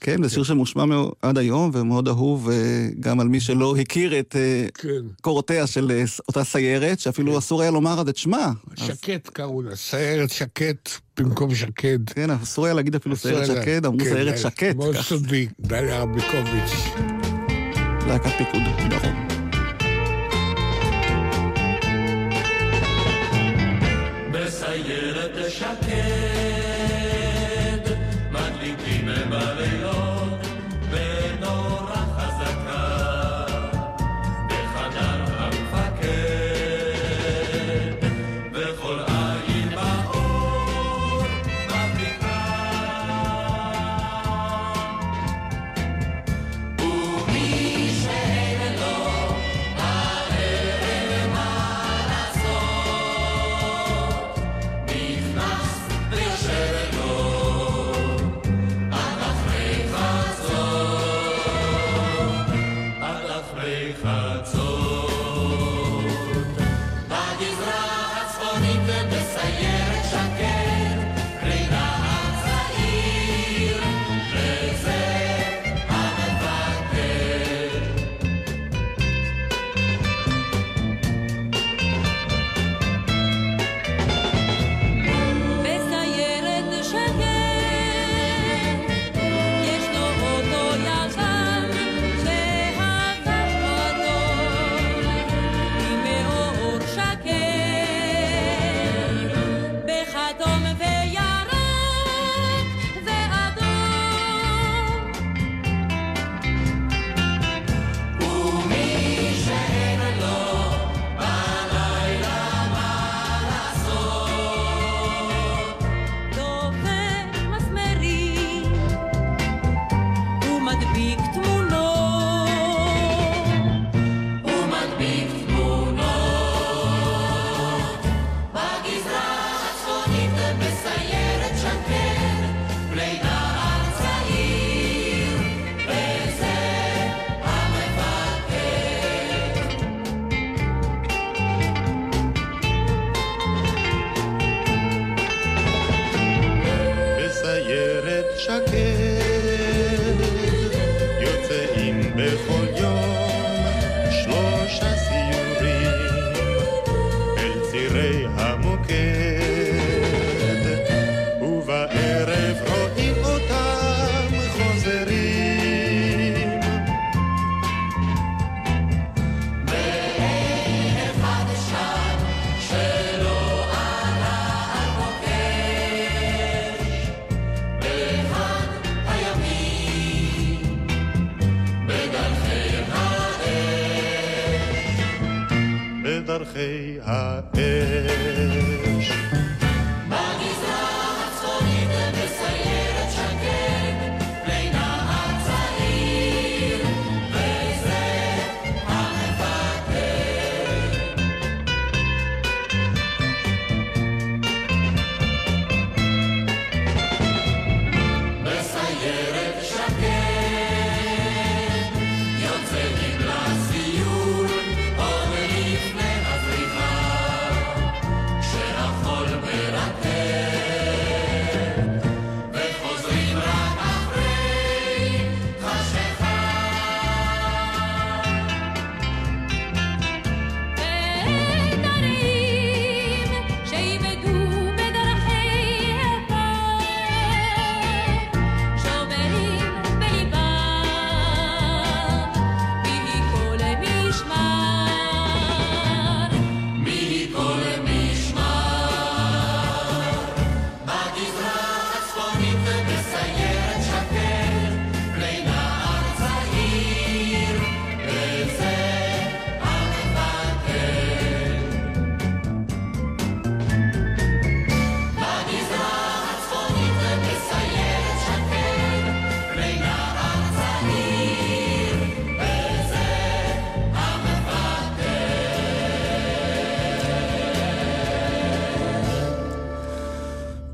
כן, 0.00 0.22
זה 0.22 0.28
שיר 0.28 0.42
שמושמע 0.42 0.84
מאוד 0.84 1.12
עד 1.22 1.38
היום 1.38 1.70
ומאוד 1.74 2.08
אהוב, 2.08 2.48
אה, 2.50 2.88
גם 3.00 3.20
על 3.20 3.28
מי 3.28 3.40
שלא 3.40 3.76
הכיר 3.76 4.18
את 4.18 4.36
אה, 4.36 4.66
כן. 4.74 4.88
קורותיה 5.20 5.66
של 5.66 5.90
אה, 5.90 6.04
אותה 6.28 6.44
סיירת, 6.44 7.00
שאפילו 7.00 7.38
אסור 7.38 7.62
היה 7.62 7.70
לומר 7.70 8.00
אז 8.00 8.08
את 8.08 8.16
שמה. 8.16 8.52
שקט 8.76 9.28
קראו 9.28 9.62
לה, 9.62 9.76
סיירת 9.76 10.30
שקט 10.30 10.90
במקום 11.16 11.54
שקד. 11.54 11.98
כן, 12.10 12.30
אסור 12.30 12.64
היה 12.64 12.74
להגיד 12.74 12.94
אפילו 12.94 13.16
סיירת 13.16 13.46
שקד, 13.46 13.86
אמרו 13.86 13.98
כן, 13.98 14.04
סיירת 14.04 14.38
שקט. 14.38 14.76
מאוד. 14.76 14.96
סודי, 14.96 15.46
דליה 15.60 16.02
רביקוביץ'. 16.02 16.72
להקת 18.06 18.30
פיקוד 18.38 18.62
דרום. 18.90 19.29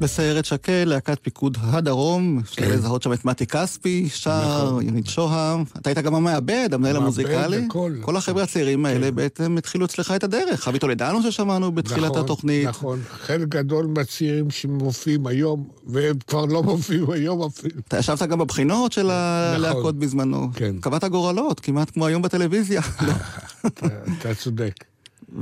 בסיירת 0.00 0.44
שקד, 0.44 0.84
להקת 0.86 1.18
פיקוד 1.22 1.58
הדרום, 1.60 2.38
אפשר 2.44 2.62
כן. 2.62 2.70
לזהות 2.70 3.02
שם 3.02 3.12
את 3.12 3.24
מתי 3.24 3.46
כספי, 3.46 4.08
שר, 4.08 4.64
נכון. 4.68 4.84
יונית 4.86 5.06
שוהם. 5.06 5.64
אתה 5.78 5.90
היית 5.90 5.98
גם 5.98 6.14
המעבד, 6.14 6.68
המנהל 6.72 6.96
המוזיקלי. 6.96 7.64
הכל. 7.66 7.92
כל 8.00 8.16
החבר'ה 8.16 8.42
הצעירים 8.42 8.86
האלה 8.86 9.10
בעצם 9.10 9.58
התחילו 9.58 9.84
אצלך 9.86 10.12
את 10.16 10.24
הדרך. 10.24 10.60
חבי 10.60 10.78
טולדנו 10.78 11.22
ששמענו 11.22 11.72
בתחילת 11.72 12.10
נכון, 12.10 12.20
התוכנית. 12.24 12.68
נכון, 12.68 13.00
חלק 13.10 13.48
גדול 13.48 13.86
מהצעירים 13.86 14.50
שמופיעים 14.50 15.26
היום, 15.26 15.68
והם 15.86 16.16
כבר 16.26 16.44
לא 16.44 16.62
מופיעים 16.62 17.10
היום 17.10 17.42
אפילו. 17.42 17.80
אתה 17.88 17.98
ישבת 17.98 18.22
גם 18.22 18.38
בבחינות 18.38 18.92
של 18.92 19.02
נכון. 19.02 19.14
הלהקות 19.54 19.98
בזמנו. 19.98 20.48
כן. 20.54 20.76
קבעת 20.80 21.04
גורלות, 21.04 21.60
כמעט 21.60 21.90
כמו 21.90 22.06
היום 22.06 22.22
בטלוויזיה. 22.22 22.80
אתה- 23.66 23.86
אתה 24.20 24.34
צודק. 24.34 24.72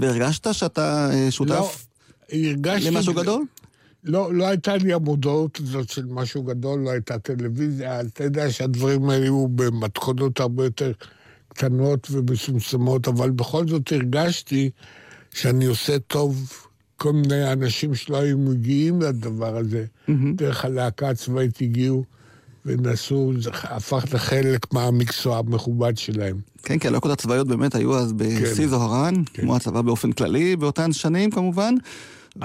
והרגשת 0.00 0.54
שאתה 0.54 1.10
אה, 1.12 1.24
לא, 1.24 1.30
שותף 1.30 1.86
הרגשתי... 2.32 2.90
למשהו 2.90 3.14
גדול? 3.14 3.42
לא, 4.04 4.34
לא 4.34 4.48
הייתה 4.48 4.76
לי 4.76 4.92
המודעות 4.92 5.60
הזאת 5.62 5.88
של 5.88 6.06
משהו 6.06 6.42
גדול, 6.42 6.80
לא 6.80 6.90
הייתה 6.90 7.18
טלוויזיה. 7.18 8.00
אתה 8.00 8.24
יודע 8.24 8.50
שהדברים 8.50 9.10
האלה 9.10 9.24
היו 9.24 9.48
במתכונות 9.48 10.40
הרבה 10.40 10.64
יותר 10.64 10.92
קטנות 11.48 12.08
ומצומצמות, 12.10 13.08
אבל 13.08 13.30
בכל 13.30 13.68
זאת 13.68 13.92
הרגשתי 13.92 14.70
שאני 15.30 15.64
עושה 15.64 15.98
טוב 15.98 16.52
כל 16.96 17.12
מיני 17.12 17.52
אנשים 17.52 17.94
שלא 17.94 18.16
היו 18.16 18.38
מגיעים 18.38 19.02
לדבר 19.02 19.56
הזה. 19.56 19.84
דרך 20.36 20.64
הלהקה 20.64 21.08
הצבאית 21.08 21.60
הגיעו 21.60 22.04
ונסעו, 22.66 23.32
זה 23.38 23.50
הפך 23.62 24.04
לחלק 24.12 24.72
מהמקצוע 24.72 25.38
המכובד 25.38 25.96
שלהם. 25.98 26.36
כן, 26.62 26.78
כי 26.78 26.88
הלהקות 26.88 27.10
הצבאיות 27.10 27.48
באמת 27.48 27.74
היו 27.74 27.98
אז 27.98 28.12
בשיא 28.12 28.68
זוהרן, 28.68 29.14
כמו 29.34 29.56
הצבא 29.56 29.82
באופן 29.82 30.12
כללי, 30.12 30.56
באותן 30.56 30.92
שנים 30.92 31.30
כמובן. 31.30 31.74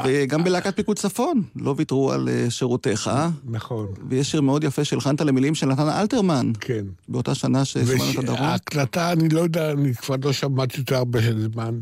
וגם 0.06 0.44
בלהקת 0.44 0.76
פיקוד 0.76 1.00
צפון, 1.00 1.42
לא 1.56 1.76
ויתרו 1.78 2.12
על 2.12 2.30
אה, 2.30 2.50
שירותיך. 2.50 3.12
נכון. 3.46 3.88
ויש 4.10 4.32
שיר 4.32 4.42
מאוד 4.42 4.64
יפה 4.64 4.84
שהלחנת 4.84 5.22
למילים 5.22 5.56
של 5.56 5.66
נתן 5.66 5.90
אלתרמן. 5.90 6.52
כן. 6.60 6.86
באותה 7.08 7.36
שנה 7.36 7.66
ששמענו 7.66 8.12
את 8.12 8.18
הדרום. 8.18 8.42
ההקלטה, 8.42 9.12
אני 9.12 9.30
לא 9.30 9.40
יודע, 9.42 9.72
אני 9.72 9.94
כבר 9.94 10.16
לא 10.24 10.34
שמעתי 10.34 10.82
אותה 10.82 10.98
הרבה 10.98 11.20
זמן. 11.54 11.80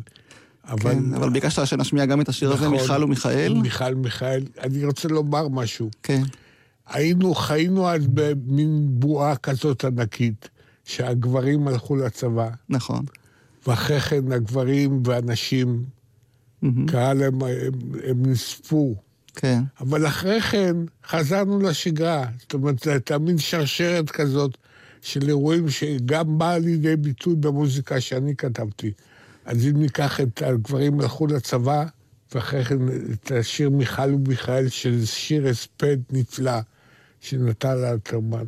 אבל... 0.67 0.93
כן, 0.93 1.13
אבל 1.13 1.29
ביקשת 1.29 1.67
שנשמיע 1.67 2.05
גם 2.05 2.21
את 2.21 2.29
השיר 2.29 2.51
הזה, 2.51 2.65
נכון. 2.69 2.77
מיכל 2.77 3.03
ומיכאל. 3.03 3.53
מיכל 3.53 3.93
ומיכאל. 3.95 4.43
אני 4.59 4.85
רוצה 4.85 5.07
לומר 5.07 5.47
משהו. 5.47 5.89
כן. 6.03 6.23
היינו, 6.89 7.35
חיינו 7.35 7.89
אז 7.89 8.07
במין 8.07 8.87
בועה 8.89 9.35
כזאת 9.35 9.85
ענקית, 9.85 10.49
שהגברים 10.85 11.67
הלכו 11.67 11.95
לצבא, 11.95 12.49
נכון. 12.69 13.05
ואחרי 13.67 13.99
כן 13.99 14.31
הגברים 14.31 15.03
והנשים, 15.05 15.83
קהל 16.87 17.23
הם, 17.23 17.43
הם, 17.43 17.71
הם 18.03 18.25
נספו. 18.25 18.95
כן. 19.35 19.61
אבל 19.79 20.07
אחרי 20.07 20.41
כן 20.41 20.75
חזרנו 21.07 21.59
לשגרה. 21.59 22.25
זאת 22.39 22.53
אומרת, 22.53 22.79
זו 22.83 22.91
הייתה 22.91 23.17
מין 23.17 23.37
שרשרת 23.37 24.09
כזאת 24.09 24.57
של 25.01 25.27
אירועים 25.27 25.69
שגם 25.69 26.37
באה 26.37 26.57
לידי 26.57 26.95
ביטוי 26.95 27.35
במוזיקה 27.35 28.01
שאני 28.01 28.35
כתבתי. 28.35 28.91
אז 29.45 29.67
אם 29.67 29.77
ניקח 29.77 30.21
את 30.21 30.41
הגברים 30.41 30.99
הלכו 30.99 31.27
לצבא, 31.27 31.85
ואחרי 32.33 32.65
כן 32.65 32.77
את 33.13 33.31
השיר 33.31 33.69
מיכל 33.69 34.13
ומיכאל, 34.13 34.69
שזה 34.69 35.07
שיר 35.07 35.47
הספד 35.47 35.97
נפלא, 36.11 36.59
שנטל 37.21 37.85
אלתרמן. 37.85 38.45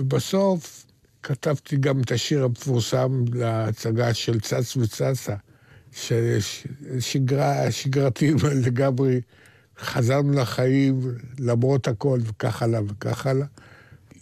ובסוף 0.00 0.86
כתבתי 1.22 1.76
גם 1.76 2.00
את 2.00 2.12
השיר 2.12 2.44
המפורסם 2.44 3.24
להצגה 3.32 4.14
של 4.14 4.40
צץ 4.40 4.76
וצצה, 4.76 5.34
ששגרה, 5.96 7.70
שגרתי 7.70 8.32
לגמרי, 8.66 9.20
חזרנו 9.80 10.32
לחיים 10.32 11.00
למרות 11.38 11.88
הכל, 11.88 12.18
וכך 12.24 12.62
הלאה 12.62 12.80
וכך 12.88 13.26
הלאה. 13.26 13.46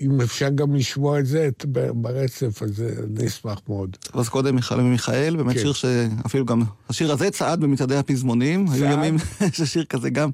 אם 0.00 0.20
אפשר 0.20 0.48
גם 0.48 0.74
לשמוע 0.74 1.18
את 1.20 1.26
זה 1.26 1.48
את- 1.48 1.64
ברצף, 1.94 2.62
אז 2.62 2.82
אני 3.16 3.26
אשמח 3.26 3.60
מאוד. 3.68 3.96
אז 4.12 4.28
קודם 4.28 4.54
מיכל 4.54 4.80
ומיכאל, 4.80 5.36
באמת 5.36 5.54
כן. 5.54 5.60
שיר 5.60 5.72
שאפילו 5.72 6.44
גם, 6.46 6.62
השיר 6.88 7.12
הזה 7.12 7.30
צעד 7.30 7.60
במצעדי 7.60 7.96
הפזמונים. 7.96 8.66
היו 8.70 8.80
צעד. 8.84 8.92
ימים 8.92 9.16
ששיר 9.52 9.84
כזה 9.84 10.10
גם 10.10 10.30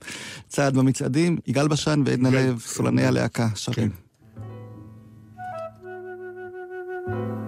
צעד 0.48 0.76
במצעדים. 0.76 1.38
יגאל 1.46 1.68
בשן 1.68 2.02
ועדנה. 2.06 2.30
לב, 2.30 2.60
סולני 2.66 3.04
הלהקה, 3.04 3.48
שרים. 3.54 3.90
מיכל, 7.06 7.39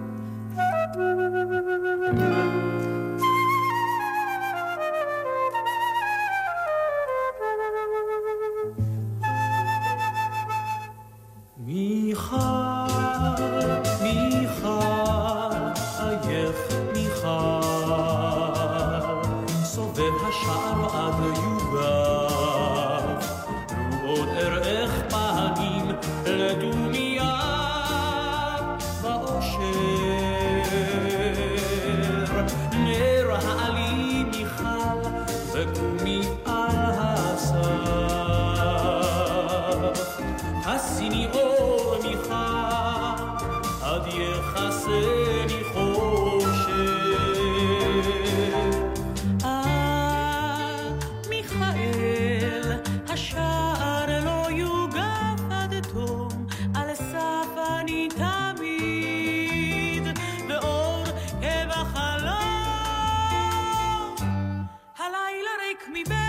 Me 65.91 66.03
back. 66.05 66.22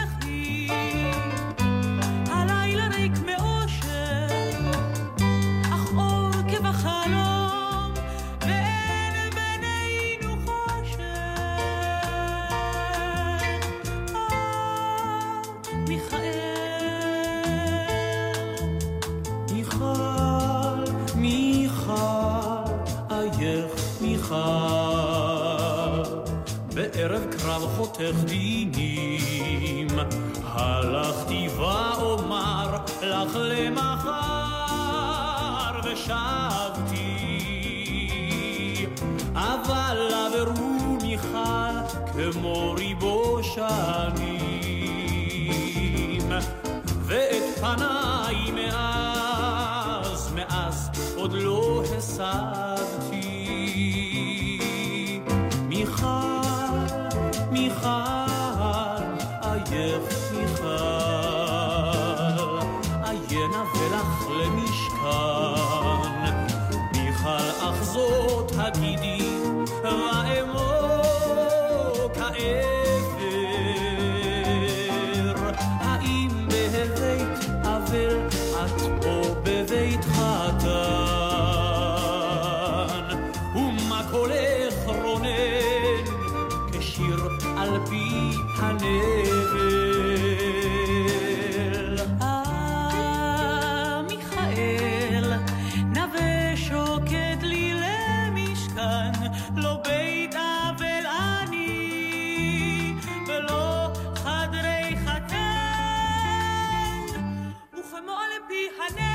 Happy 108.55 109.14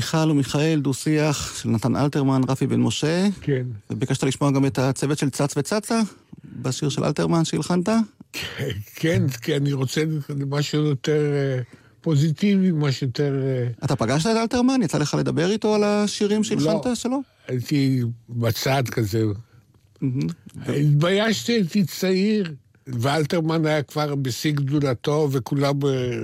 מיכל 0.00 0.30
ומיכאל, 0.30 0.80
דו-שיח 0.80 1.62
של 1.62 1.68
נתן 1.68 1.96
אלתרמן, 1.96 2.40
רפי 2.48 2.66
בן 2.66 2.80
משה. 2.80 3.28
כן. 3.40 3.66
וביקשת 3.90 4.24
לשמוע 4.24 4.50
גם 4.50 4.66
את 4.66 4.78
הצוות 4.78 5.18
של 5.18 5.30
צץ 5.30 5.56
וצצה 5.56 6.00
בשיר 6.62 6.88
של 6.88 7.04
אלתרמן 7.04 7.44
שהלחנת? 7.44 7.88
כן, 8.94 9.28
כי 9.42 9.56
אני 9.56 9.72
רוצה 9.72 10.02
משהו 10.46 10.84
יותר 10.84 11.32
אה, 11.32 11.62
פוזיטיבי, 12.00 12.70
משהו 12.74 13.06
יותר... 13.06 13.34
אה, 13.42 13.84
אתה 13.84 13.96
פגשת 13.96 14.26
את 14.26 14.36
אלתרמן? 14.36 14.82
יצא 14.82 14.98
לך 14.98 15.14
לדבר 15.18 15.50
איתו 15.50 15.74
על 15.74 15.84
השירים 15.84 16.44
שהלחנת 16.44 16.86
לא. 16.86 16.94
שלו? 16.94 17.20
הייתי 17.48 18.02
בצד 18.28 18.82
כזה. 18.90 19.22
התביישתי, 20.66 21.52
הייתי 21.52 21.84
צעיר, 21.84 22.54
ואלתרמן 22.86 23.66
היה 23.66 23.82
כבר 23.82 24.14
בשיא 24.14 24.52
גדולתו, 24.52 25.28
וכולם 25.32 25.74
אה, 25.84 26.20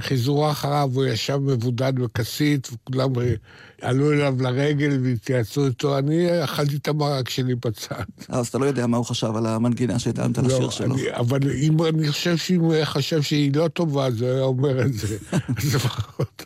חיזרו 0.00 0.50
אחריו, 0.50 0.90
הוא 0.94 1.04
ישב 1.04 1.36
מבודד 1.36 1.92
בכסית, 1.96 2.68
וכולם 2.72 3.18
אה, 3.18 3.34
עלו 3.82 4.12
אליו 4.12 4.34
לרגל 4.40 4.98
והתייעצו 5.02 5.66
איתו. 5.66 5.98
אני 5.98 6.44
אכלתי 6.44 6.76
את 6.76 6.88
המרק 6.88 7.28
שלי 7.28 7.54
בצד. 7.54 8.04
אז 8.28 8.48
אתה 8.48 8.58
לא 8.58 8.64
יודע 8.64 8.86
מה 8.86 8.96
הוא 8.96 9.06
חשב 9.06 9.36
על 9.36 9.46
המנגינה 9.46 9.98
שהתאמת 9.98 10.38
לשיר 10.38 10.58
לא, 10.58 10.70
שלו. 10.70 10.94
אני, 10.94 11.02
אבל 11.12 11.38
אם 11.50 11.82
אני 11.82 12.08
חושב 12.08 12.36
שאם 12.36 12.60
הוא 12.60 12.72
היה 12.72 12.86
חושב 12.86 13.22
שהיא 13.22 13.52
לא 13.54 13.68
טובה, 13.68 14.06
אז 14.06 14.22
הוא 14.22 14.30
היה 14.30 14.42
אומר 14.42 14.82
את 14.82 14.92
זה. 14.92 15.16
אז 15.58 15.74
לפחות... 15.74 16.42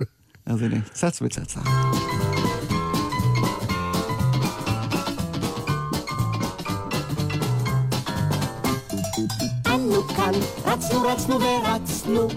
אז 0.47 0.63
הנה, 0.63 0.81
צץ 0.93 1.23
וצצה. 1.23 1.61
אנו 9.67 10.03
כאן, 10.17 10.33
רצנו, 10.65 11.03
רצנו 11.03 11.41
ורצנו, 11.41 12.29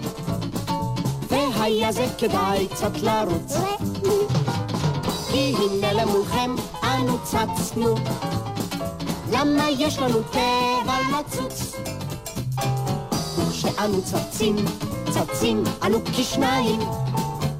והיה 1.36 1.92
זה 1.92 2.06
כדאי 2.18 2.68
קצת 2.68 2.96
לרוץ. 3.02 3.52
כי 5.30 5.54
הנה 5.58 5.92
למולכם 5.92 6.54
אנו 6.82 7.18
צצנו, 7.24 7.94
למה 9.32 9.70
יש 9.70 9.98
לנו 9.98 10.18
טבע 10.22 10.96
לצוץ? 11.18 11.72
וכשאנו 13.38 14.02
צצים, 14.02 14.56
צצים 15.10 15.64
אנו 15.82 15.98
כשניים, 16.04 16.80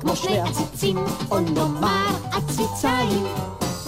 כמו 0.00 0.16
שני 0.16 0.40
עציצים, 0.40 0.98
או 1.30 1.40
נאמר 1.40 2.16
עציציים. 2.32 3.24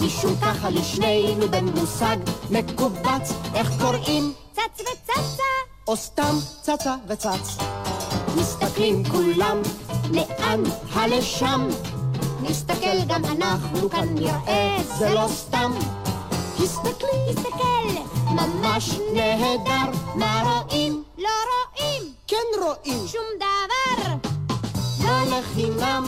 משום 0.05 0.35
ככה 0.41 0.69
לשנינו 0.69 1.47
במושג 1.49 2.17
מקובץ, 2.51 3.33
איך 3.55 3.71
קוראים? 3.81 4.33
צץ 4.53 4.81
וצצה. 4.81 5.43
או 5.87 5.97
סתם 5.97 6.35
צצה 6.61 6.95
וצץ. 7.07 7.57
מסתכלים 8.35 9.03
כולם, 9.03 9.57
לאן 10.11 10.63
הלשם? 10.93 11.67
נסתכל 12.41 13.05
גם 13.07 13.25
אנחנו, 13.25 13.89
כאן 13.89 14.07
נראה, 14.15 14.77
זה 14.97 15.13
לא 15.13 15.27
סתם. 15.27 15.71
הסתכלי, 16.63 17.29
הסתכל, 17.29 18.01
ממש 18.25 18.99
נהדר, 19.13 19.99
מה 20.15 20.43
רואים? 20.43 21.03
לא 21.17 21.29
רואים. 21.29 22.13
כן 22.27 22.35
רואים. 22.61 23.07
שום 23.07 23.25
דבר. 23.37 24.29
לא 25.03 25.37
לחינם. 25.39 26.03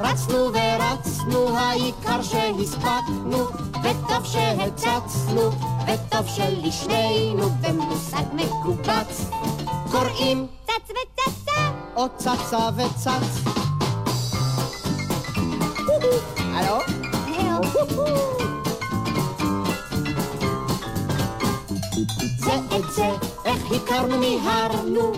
רצנו 0.00 0.50
ורצנו, 0.52 1.58
העיקר 1.58 2.22
שהספקנו, 2.22 3.44
וטוב 3.82 4.24
שהצצנו, 4.24 5.50
וטוב 5.86 6.26
שלשנינו 6.26 7.50
במושג 7.60 8.22
מקובץ. 8.32 9.30
קוראים 9.90 10.46
צץ 10.66 10.90
וצצה, 10.90 11.67
או 11.98 12.06
צצה 12.16 12.68
וצץ. 12.76 13.42
הלו? 16.38 16.78
זה 22.38 22.54
את 22.76 22.92
זה, 22.92 23.10
איך 23.44 23.72
הכרנו 23.72 24.18
מיהרנו, 24.18 25.12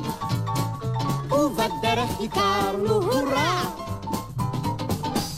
ובדרך 1.30 2.10
הכרנו, 2.24 2.94
הורא! 2.94 3.62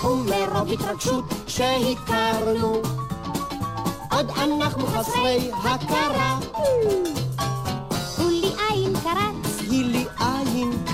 ומרוב 0.04 0.72
התרגשות 0.72 1.24
שהכרנו, 1.46 2.82
עוד 4.12 4.30
אנחנו 4.30 4.86
חסרי 4.86 5.50
הכרה. 5.64 6.38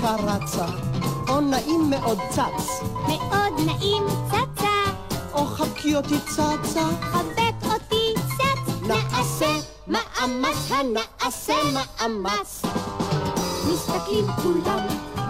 עין 0.01 0.17
קרצה, 0.17 0.65
או 1.29 1.41
נעים 1.41 1.89
מאוד 1.89 2.19
צץ. 2.29 2.83
מאוד 3.07 3.53
נעים 3.65 4.03
צצה. 4.27 4.91
או 5.33 5.45
חבקי 5.45 5.95
אותי 5.95 6.19
צצה. 6.19 6.87
חבק 7.01 7.71
אותי 7.73 8.13
צץ. 8.37 8.87
נעשה 8.87 9.55
מאמץ, 9.87 10.71
הנעשה 10.71 11.55
מאמץ. 11.73 12.61
מסתכלים 13.73 14.25
כולם, 14.43 14.87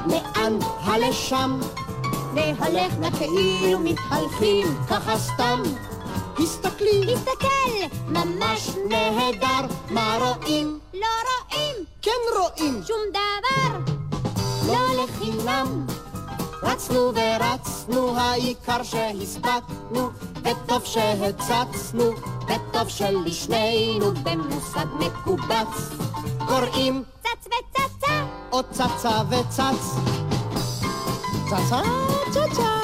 לאן 0.08 0.58
הלשם? 0.82 1.60
נהלך 2.34 2.94
נא 3.00 3.10
כאילו 3.12 3.80
מתהלכים 3.80 4.68
ככה 4.90 5.18
סתם. 5.18 5.64
הסתכלי, 6.40 7.14
הסתכל, 7.14 7.98
ממש 8.08 8.70
נהדר, 8.90 9.76
מה 9.90 10.18
רואים? 10.22 10.80
לא 10.94 11.08
רואים. 11.52 11.76
כן 12.02 12.12
רואים. 12.38 12.82
שום 12.88 13.00
דבר. 13.10 13.29
רצנו 16.90 17.12
ורצנו, 17.16 18.18
העיקר 18.18 18.84
שהספקנו, 18.84 20.10
וטוב 20.42 20.86
שהצצנו, 20.86 22.04
וטוב 22.44 22.88
שלשנינו 22.88 24.12
במושג 24.24 24.86
מקובץ. 25.00 25.90
קוראים 26.48 27.04
צץ 27.24 27.48
וצצה, 27.48 28.26
או 28.52 28.64
צצה 28.72 29.22
וצץ. 29.30 29.96
צצה, 31.50 31.82
צצה. 32.32 32.80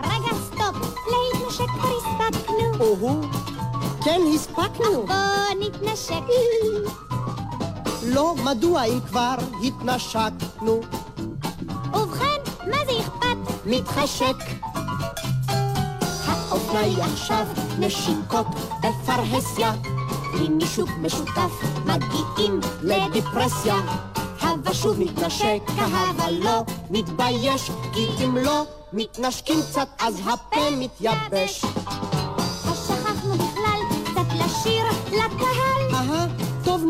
רגע, 0.00 0.32
סטופ, 0.46 0.76
להתנשק 1.06 1.66
כבר 1.80 1.96
הספקנו. 1.96 3.20
כן 4.04 4.20
הספקנו. 4.34 5.06
בוא 5.06 5.60
נתנשק. 5.60 7.05
לא, 8.06 8.34
מדוע 8.44 8.84
אם 8.84 9.00
כבר 9.00 9.34
התנשקנו? 9.64 10.80
ובכן, 11.92 12.40
מה 12.66 12.76
זה 12.86 13.00
אכפת? 13.00 13.66
מתחשק. 13.66 14.36
האופנה 16.26 16.80
היא 16.80 17.02
עכשיו 17.02 17.46
נשיקות 17.78 18.46
בפרהסיה. 18.82 19.72
עם 20.44 20.56
מישהו 20.58 20.86
משותף 21.00 21.52
מגיעים 21.84 22.60
לדיפרסיה. 22.82 23.74
הווה 24.42 24.74
שוב 24.74 24.96
נתנשק, 24.98 25.62
הווה 25.68 26.30
לא 26.30 26.62
מתבייש, 26.90 27.70
כי 27.92 28.06
אם 28.24 28.36
לא 28.36 28.64
מתנשקים 28.92 29.62
קצת 29.62 29.88
אז 29.98 30.20
הפה 30.24 30.70
מתייבש. 30.70 31.64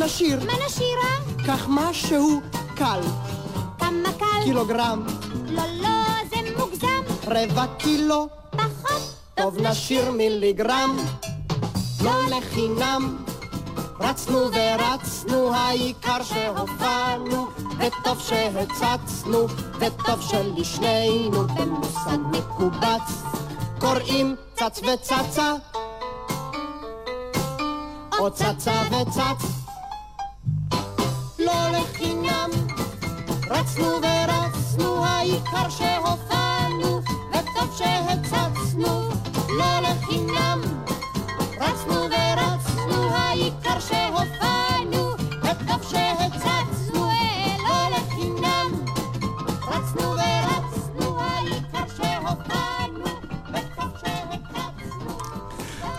נשיר. 0.04 0.44
מה 0.44 0.52
נשירה? 0.66 1.44
קח 1.46 1.66
משהו 1.68 2.40
קל. 2.74 3.00
כמה 3.78 4.12
קל? 4.18 4.44
קילוגרם. 4.44 5.06
לא, 5.48 5.62
לא, 5.82 5.88
זה 6.30 6.36
מוגזם. 6.58 7.02
רבע 7.26 7.66
קילו. 7.78 8.28
פחות. 8.50 9.14
טוב 9.34 9.60
נשיר 9.60 10.10
מיליגרם. 10.10 10.96
לא 12.04 12.12
לחינם. 12.30 13.16
רצנו 14.00 14.38
ורצנו, 14.38 15.54
העיקר 15.54 16.22
שהופענו, 16.22 17.46
וטוב 17.78 18.20
שהצצנו, 18.20 19.46
וטוב 19.78 20.20
שלשנינו 20.20 21.46
במושג 21.46 22.18
מקובץ. 22.30 23.22
קוראים 23.78 24.36
צץ 24.54 24.80
וצצה, 24.82 25.52
או 28.18 28.30
צצה 28.30 28.82
וצץ. 28.90 29.65
לא 31.46 31.78
לחינם, 31.78 32.50
רצנו 33.50 33.86
ורצנו, 33.86 35.04
העיקר 35.04 35.68
שהופענו, 35.68 37.00
וטוב 37.30 37.78
שהצצנו, 37.78 39.08
לא 39.48 39.80
לחינם. 39.80 40.45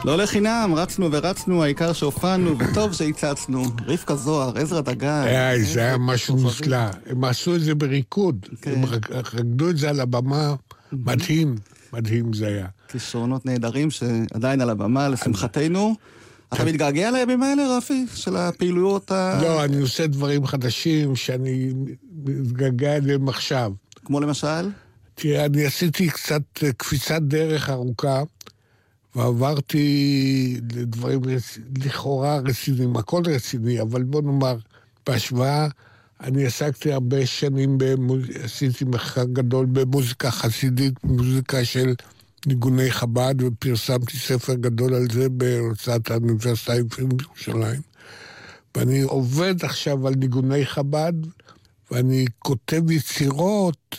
לא 0.08 0.18
לחינם, 0.18 0.72
רצנו 0.76 1.10
ורצנו, 1.12 1.64
העיקר 1.64 1.94
שהופענו, 1.94 2.56
וטוב 2.60 2.94
שהצצנו. 2.94 3.64
רבקה 3.88 4.16
זוהר, 4.16 4.58
עזרא 4.58 4.82
דגן. 4.82 5.24
איי, 5.28 5.64
זה 5.64 5.80
היה 5.80 5.98
משהו 5.98 6.36
נפלא. 6.48 6.78
הם 7.06 7.24
עשו 7.24 7.56
את 7.56 7.62
זה 7.62 7.76
בריקוד. 7.76 8.46
כן. 8.62 8.72
הם 8.72 8.86
רק- 8.86 9.12
רקדו 9.12 9.70
את 9.70 9.78
זה 9.78 9.90
על 9.90 10.00
הבמה, 10.00 10.56
מדהים, 10.92 11.56
מדהים 11.94 12.34
זה 12.34 12.48
היה. 12.48 12.68
כישרונות 12.88 13.46
נהדרים 13.46 13.92
שעדיין 13.92 14.62
על 14.62 14.70
הבמה, 14.70 15.10
לשמחתנו. 15.10 15.96
אתה 16.54 16.66
מתגעגע 16.66 17.12
לימים 17.12 17.44
האלה, 17.44 17.78
רפי? 17.78 18.06
של 18.16 18.36
הפעילויות 18.38 19.12
ה... 19.12 19.40
לא, 19.42 19.64
אני 19.64 19.82
עושה 19.82 20.08
דברים 20.08 20.46
חדשים 20.46 21.16
שאני 21.16 21.74
מתגעגע 22.26 22.96
אליהם 22.96 23.30
עכשיו. 23.30 23.72
כמו 24.06 24.20
למשל? 24.20 24.70
תראה, 25.16 25.46
אני 25.46 25.66
עשיתי 25.66 26.10
קצת 26.10 26.42
אה, 26.64 26.74
קפיצת 26.74 27.22
דרך 27.22 27.70
ארוכה, 27.70 28.22
ועברתי 29.18 30.60
לדברים 30.76 31.22
רצ... 31.26 31.58
לכאורה 31.86 32.38
רציניים, 32.38 32.98
הכל 32.98 33.22
רציני, 33.26 33.82
אבל 33.82 34.04
בוא 34.04 34.22
נאמר, 34.22 34.58
בהשוואה, 35.08 35.68
אני 36.22 36.46
עסקתי 36.46 36.92
הרבה 36.92 37.26
שנים, 37.26 37.78
במוז... 37.78 38.22
עשיתי 38.44 38.86
מחקר 38.86 39.24
גדול 39.24 39.66
במוזיקה 39.66 40.32
חסידית, 40.32 40.94
מוזיקה 41.04 41.66
של 41.66 41.94
ניגוני 42.46 42.92
חב"ד, 42.92 43.36
ופרסמתי 43.42 44.18
ספר 44.18 44.54
גדול 44.54 44.94
על 44.94 45.08
זה 45.12 45.30
בהוצאת 45.30 46.12
האוניברסיטה 46.12 46.74
העברית 46.74 47.14
בירושלים. 47.14 47.82
ואני 48.76 49.02
עובד 49.02 49.66
עכשיו 49.66 50.08
על 50.08 50.14
ניגוני 50.16 50.66
חב"ד, 50.66 51.14
ואני 51.92 52.26
כותב 52.40 52.92
יצירות, 52.92 53.98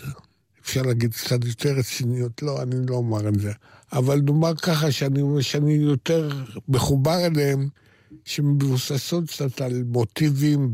אפשר 0.63 0.83
להגיד 0.83 1.15
קצת 1.15 1.45
יותר 1.45 1.73
רציניות, 1.73 2.43
לא, 2.43 2.63
אני 2.63 2.87
לא 2.89 2.95
אומר 2.95 3.29
את 3.29 3.41
זה. 3.41 3.53
אבל 3.93 4.21
נאמר 4.25 4.55
ככה 4.55 4.93
שאני, 4.93 5.21
שאני 5.43 5.73
יותר 5.73 6.29
מחובר 6.69 7.27
אליהם, 7.27 7.69
שמבוססות 8.25 9.25
קצת 9.29 9.61
על 9.61 9.83
מוטיבים 9.87 10.71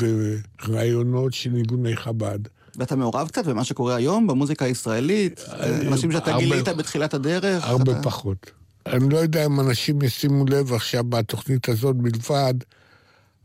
ורעיונות 0.62 1.32
של 1.32 1.50
ניגוני 1.50 1.96
חב"ד. 1.96 2.38
ואתה 2.76 2.96
מעורב 2.96 3.28
קצת 3.28 3.46
במה 3.46 3.64
שקורה 3.64 3.94
היום 3.96 4.26
במוזיקה 4.26 4.64
הישראלית? 4.64 5.40
אנשים 5.88 6.12
שאתה 6.12 6.30
הרבה- 6.30 6.44
גילית 6.44 6.68
בתחילת 6.68 7.14
הדרך? 7.14 7.64
הרבה 7.64 7.92
אתה- 7.92 8.02
פחות. 8.02 8.50
אני 8.86 9.08
לא 9.10 9.18
יודע 9.18 9.46
אם 9.46 9.60
אנשים 9.60 10.02
ישימו 10.02 10.44
לב 10.46 10.72
עכשיו 10.72 11.04
בתוכנית 11.04 11.68
הזאת 11.68 11.96
בלבד, 11.96 12.54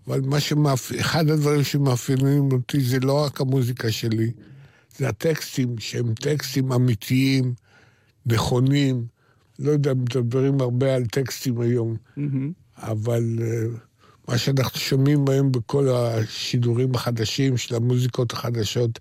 אבל 0.07 0.21
מה 0.21 0.39
שמאפ... 0.39 0.91
אחד 0.99 1.29
הדברים 1.29 1.63
שמאפיינים 1.63 2.51
אותי 2.51 2.79
זה 2.81 2.99
לא 2.99 3.23
רק 3.25 3.41
המוזיקה 3.41 3.91
שלי, 3.91 4.31
זה 4.97 5.09
הטקסטים, 5.09 5.75
שהם 5.79 6.13
טקסטים 6.13 6.71
אמיתיים, 6.71 7.53
נכונים. 8.25 9.18
לא 9.59 9.71
יודע, 9.71 9.93
מדברים 9.93 10.61
הרבה 10.61 10.95
על 10.95 11.05
טקסטים 11.05 11.61
היום, 11.61 11.95
מהמם. 12.17 12.51
אבל 12.77 13.23
אה, 13.41 13.63
מה 14.27 14.37
שאנחנו 14.37 14.79
שומעים 14.79 15.29
היום 15.29 15.51
בכל 15.51 15.87
השידורים 15.89 16.95
החדשים 16.95 17.57
של 17.57 17.75
המוזיקות 17.75 18.33
החדשות, 18.33 18.99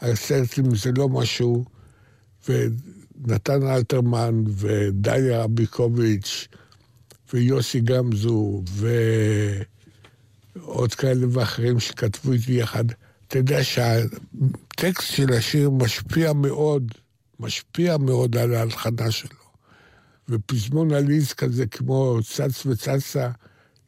הסרטים 0.00 0.74
זה 0.74 0.90
לא 0.96 1.08
משהו, 1.08 1.64
ונתן 2.48 3.62
אלתרמן 3.62 4.44
ודליה 4.48 5.42
רביקוביץ' 5.42 6.48
ויוסי 7.32 7.80
גמזו 7.80 8.62
ועוד 10.56 10.94
כאלה 10.94 11.26
ואחרים 11.30 11.80
שכתבו 11.80 12.32
איתי 12.32 12.52
יחד. 12.52 12.84
אתה 13.28 13.38
יודע 13.38 13.64
שהטקסט 13.64 15.12
של 15.12 15.32
השיר 15.32 15.70
משפיע 15.70 16.32
מאוד, 16.32 16.92
משפיע 17.40 17.96
מאוד 17.96 18.36
על 18.36 18.54
ההלחנה 18.54 19.10
שלו. 19.10 19.45
ופזמון 20.28 20.92
עליז 20.92 21.32
כזה 21.32 21.66
כמו 21.66 22.18
צץ 22.22 22.66
וצצה, 22.66 23.28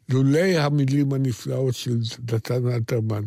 לולי 0.08 0.58
המילים 0.58 1.12
הנפלאות 1.12 1.74
של 1.74 1.98
דתן 2.20 2.68
אלתרמן, 2.68 3.22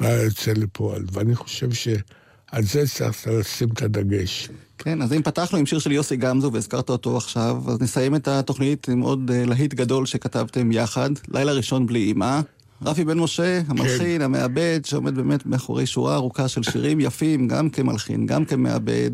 לא 0.00 0.06
היה 0.06 0.22
יוצא 0.22 0.52
לפועל. 0.52 1.04
ואני 1.12 1.34
חושב 1.34 1.72
שעל 1.72 2.62
זה 2.64 2.84
צריך 2.86 3.26
לשים 3.26 3.68
את 3.68 3.82
הדגש. 3.82 4.48
כן, 4.78 5.02
אז 5.02 5.12
אם 5.12 5.22
פתחנו 5.22 5.58
עם 5.58 5.66
שיר 5.66 5.78
של 5.78 5.92
יוסי 5.92 6.16
גמזו 6.16 6.52
והזכרת 6.52 6.90
אותו 6.90 7.16
עכשיו, 7.16 7.62
אז 7.68 7.80
נסיים 7.80 8.14
את 8.14 8.28
התוכנית 8.28 8.88
עם 8.88 9.00
עוד 9.00 9.30
אה, 9.30 9.44
להיט 9.44 9.74
גדול 9.74 10.06
שכתבתם 10.06 10.72
יחד, 10.72 11.10
לילה 11.28 11.52
ראשון 11.52 11.86
בלי 11.86 11.98
אימה. 11.98 12.40
רפי 12.82 13.04
בן 13.04 13.18
משה, 13.18 13.60
המלחין, 13.68 14.22
המעבד, 14.22 14.80
שעומד 14.84 15.14
באמת 15.14 15.46
מאחורי 15.46 15.86
שורה 15.86 16.14
ארוכה 16.14 16.48
של 16.48 16.62
שירים 16.62 17.00
יפים, 17.00 17.48
גם 17.48 17.70
כמלחין, 17.70 18.26
גם 18.26 18.44
כמעבד. 18.44 19.10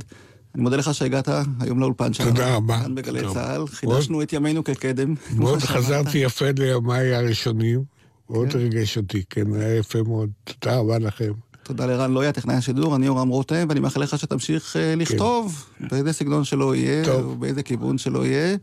אני 0.55 0.63
מודה 0.63 0.77
לך 0.77 0.95
שהגעת 0.95 1.29
היום 1.61 1.81
לאולפן 1.81 2.13
שלנו. 2.13 2.31
תודה 2.31 2.55
רבה. 2.55 2.81
כאן 2.83 2.95
בגלי. 2.95 3.21
צה"ל. 3.33 3.67
חידשנו 3.67 4.23
את 4.23 4.33
ימינו 4.33 4.65
כקדם. 4.65 5.15
מאוד. 5.37 5.59
חזרתי 5.59 6.19
יפה 6.19 6.45
לימיי 6.59 7.15
הראשונים, 7.15 7.85
מאוד 8.31 8.55
ריגש 8.55 8.97
אותי, 8.97 9.23
כן, 9.31 9.55
היה 9.55 9.77
יפה 9.77 10.03
מאוד. 10.03 10.31
תודה 10.45 10.77
רבה 10.77 10.99
לכם. 10.99 11.33
תודה 11.63 11.87
לרן 11.87 12.13
לויה, 12.13 12.33
טכנאי 12.33 12.55
השידור, 12.55 12.97
אני 12.97 13.07
יורם 13.07 13.29
רותם, 13.29 13.67
ואני 13.69 13.81
מאחל 13.81 14.01
לך 14.01 14.19
שתמשיך 14.19 14.77
אה, 14.77 14.95
לכתוב, 14.97 15.65
באיזה 15.81 16.13
סגנון 16.13 16.45
שלא 16.45 16.75
יהיה. 16.77 17.19
ובאיזה 17.19 17.63
כיוון 17.63 17.99
שלא 17.99 18.27
יהיה, 18.27 18.57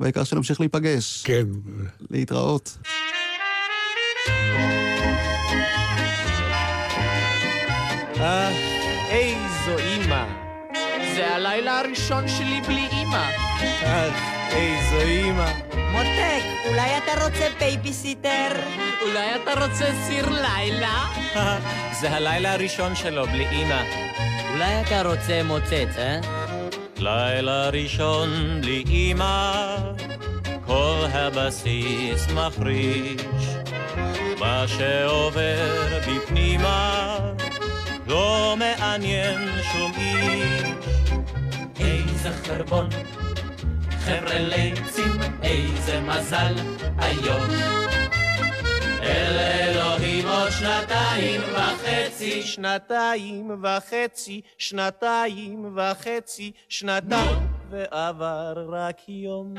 והעיקר 0.00 0.24
שנמשיך 0.24 0.60
להיפגש. 0.60 1.22
כן. 1.26 1.46
להתראות. 2.10 2.78
אה. 8.20 8.50
זה 8.52 8.69
הלילה 11.40 11.78
הראשון 11.78 12.28
שלי 12.28 12.60
בלי 12.60 12.86
אימא. 12.92 13.30
אך, 13.84 14.22
איזו 14.50 15.00
אימא. 15.00 15.50
מותק, 15.92 16.42
אולי 16.68 16.98
אתה 16.98 17.24
רוצה 17.24 17.46
בייביסיטר? 17.58 18.48
אולי 19.02 19.34
אתה 19.34 19.64
רוצה 19.64 19.84
סיר 20.06 20.28
לילה? 20.28 21.04
זה 22.00 22.10
הלילה 22.10 22.52
הראשון 22.52 22.94
שלו 22.94 23.26
בלי 23.26 23.46
אימא. 23.48 23.82
אולי 24.52 24.80
אתה 24.80 25.02
רוצה 25.02 25.42
מוצץ, 25.44 25.98
אה? 25.98 26.20
לילה 26.96 27.68
ראשון 27.68 28.60
בלי 28.60 28.84
אמא, 28.88 29.76
כל 30.66 31.04
הבסיס 31.12 32.26
מחריש. 32.34 33.22
מה 34.38 34.64
שעובר 34.68 35.98
בפנימה 36.08 37.16
מעניין 38.90 39.38
שום 39.72 39.92
איש. 39.96 40.62
איזה 41.80 42.30
חרבון, 42.30 42.88
חבר'ה 43.90 44.38
ליצים, 44.38 45.12
איזה 45.42 46.00
מזל 46.00 46.54
היום. 46.98 47.50
אל 49.02 49.38
אלוהים 49.38 50.28
עוד 50.28 50.50
שנתיים 50.50 51.40
וחצי, 51.52 52.42
שנתיים 52.42 53.62
וחצי, 53.62 54.40
שנתיים 54.58 55.76
וחצי, 55.76 56.52
שנתיים, 56.68 57.38
ועבר 57.70 58.54
רק 58.68 59.08
יום. 59.08 59.54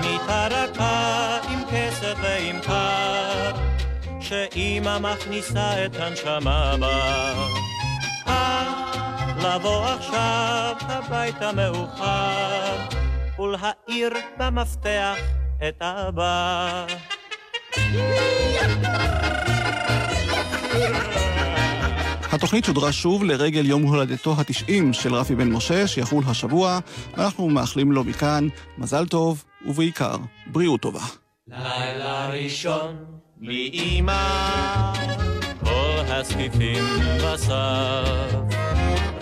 מיטה 0.00 0.48
רכה 0.50 1.38
עם 1.48 1.60
כסף 1.70 2.14
ועם 2.22 2.60
קר, 2.60 3.75
שאימא 4.28 4.98
מכניסה 4.98 5.86
את 5.86 5.96
הנשמה 5.96 6.76
בה. 6.80 7.32
לבוא 9.38 9.84
עכשיו 9.84 10.74
הביתה 10.80 11.52
מאוחר, 11.52 12.76
ולהאיר 13.38 14.10
במפתח 14.38 15.16
את 15.68 15.82
אבא. 15.82 16.86
התוכנית 22.32 22.64
שודרה 22.64 22.92
שוב 22.92 23.24
לרגל 23.24 23.66
יום 23.66 23.82
הולדתו 23.82 24.32
ה-90 24.32 24.92
של 24.92 25.14
רפי 25.14 25.34
בן 25.34 25.52
משה, 25.52 25.86
שיחול 25.86 26.24
השבוע. 26.26 26.78
אנחנו 27.18 27.48
מאחלים 27.48 27.92
לו 27.92 28.04
מכאן 28.04 28.48
מזל 28.78 29.06
טוב, 29.06 29.44
ובעיקר, 29.66 30.16
בריאות 30.46 30.80
טובה. 30.80 31.00
לילה 31.48 32.30
ראשון 32.30 32.96
בלי 33.40 33.70
אמא, 33.72 34.92
כל 35.64 36.00
הספיפים 36.08 36.84
בסף, 37.24 38.34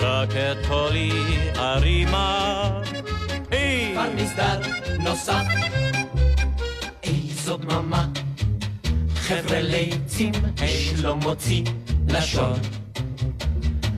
רק 0.01 0.29
את 0.31 0.67
קולי 0.69 1.11
הרימה. 1.55 2.81
כבר 3.93 4.07
מסדר 4.15 4.61
נוסף, 4.99 5.45
איזו 7.03 7.57
דממה, 7.57 8.07
חבר'ה 9.15 9.61
ליצים, 9.63 10.33
אש 10.65 10.93
לא 11.03 11.17
מוציא 11.17 11.65
לשון. 12.09 12.59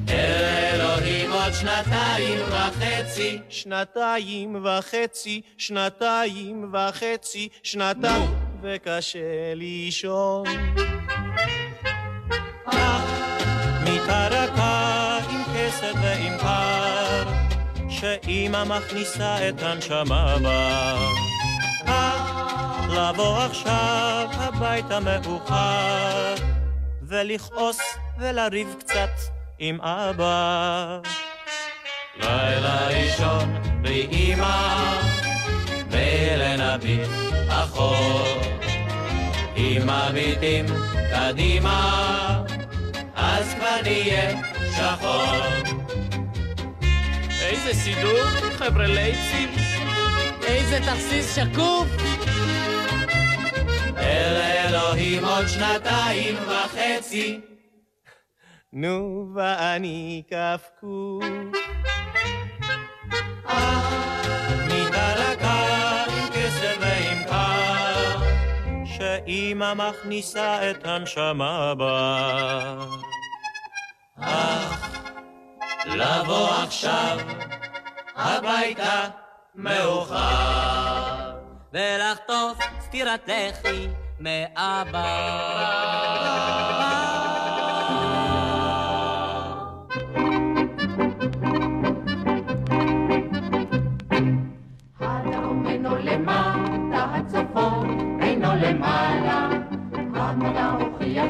אל 0.08 0.74
אלוהים 0.74 1.32
עוד 1.32 1.52
שנתיים 1.52 2.40
וחצי, 2.48 3.38
שנתיים 3.48 4.64
וחצי, 4.64 5.40
שנתיים 5.58 6.74
וחצי, 6.74 7.48
שנתיים, 7.62 8.30
וקשה 8.62 9.54
לישון. 9.54 10.46
מיטה 13.84 14.28
רכה 14.30 15.18
עם 15.30 15.42
כסף 15.54 15.92
ועם 16.02 16.38
קר, 16.38 17.24
שאימא 17.88 18.64
מכניסה 18.64 19.48
את 19.48 19.62
הנשמה 19.62 20.36
בה. 20.42 20.96
לבוא 22.88 23.38
עכשיו 23.38 24.28
הביתה 24.32 25.00
מאוחר, 25.00 26.34
ולכעוס 27.02 27.78
ולריב 28.18 28.74
קצת 28.78 29.10
עם 29.58 29.80
אבא. 29.80 30.98
לילה 32.16 32.88
ראשון 32.88 33.62
בלי 33.82 34.34
ולנביט 36.82 37.08
אחור. 37.48 38.40
אם 39.56 39.82
מביטים 39.86 40.64
קדימה, 41.10 42.42
אז 43.14 43.54
כבר 43.54 43.82
נהיה 43.82 44.42
שחור. 44.76 45.66
איזה 47.42 47.74
סידור, 47.74 48.24
חבר'ה 48.52 48.86
לייצים. 48.86 49.48
איזה 50.46 50.78
תכסיס 50.80 51.36
שקוף. 51.36 51.86
אל 53.98 54.40
אלוהים 54.40 55.24
עוד 55.24 55.46
שנתיים 55.48 56.34
וחצי. 56.34 57.40
נו, 58.72 59.26
ואני 59.34 60.22
קפקוף. 60.30 61.65
שאימא 69.26 69.74
מכניסה 69.74 70.70
את 70.70 70.86
הנשמה 70.86 71.74
בה. 71.74 72.76
אך, 74.20 74.98
לבוא 75.86 76.48
עכשיו 76.48 77.18
הביתה 78.16 79.08
מאוחר. 79.54 81.36
ולחטוף 81.72 82.58
סטירת 82.80 83.28
לחי 83.28 83.88
מאבא. 84.20 85.16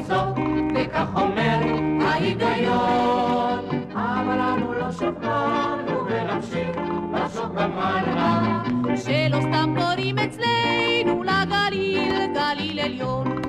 זאת, 0.01 0.39
וכך 0.75 1.09
אומר 1.15 1.59
ההיגיון. 2.07 3.59
אבל 3.93 4.41
אנו 4.41 4.73
לא 4.73 4.93
שוכרנו 4.93 6.07
ונמשיך 6.07 6.77
לחשוב 7.15 7.47
במעלה. 7.55 8.63
שלא 8.97 9.41
סתם 9.41 9.75
קוראים 9.79 10.19
אצלנו 10.19 11.23
לגליל, 11.23 12.15
גליל 12.35 12.81
עליון. 12.81 13.43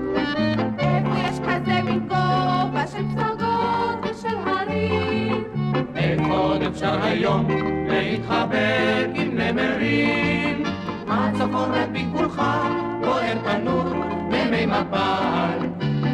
איפה 0.79 1.09
יש 1.27 1.39
כזה 1.39 1.81
מין 1.81 1.99
גובה 1.99 2.87
של 2.87 3.03
פסגות 3.15 3.97
ושל 4.03 4.37
הרים? 4.45 5.43
איפה 5.95 6.37
עוד 6.37 6.61
אפשר 6.61 6.99
היום 7.03 7.47
להתחבק 7.89 9.09
עם 9.13 9.37
נמרים? 9.37 10.63
הצפון 11.07 11.71
רק 11.71 11.89
בגבולך 11.91 12.41
בוער 13.01 13.37
תנור 13.43 13.83
במי 14.31 14.65
מפל. 14.65 15.66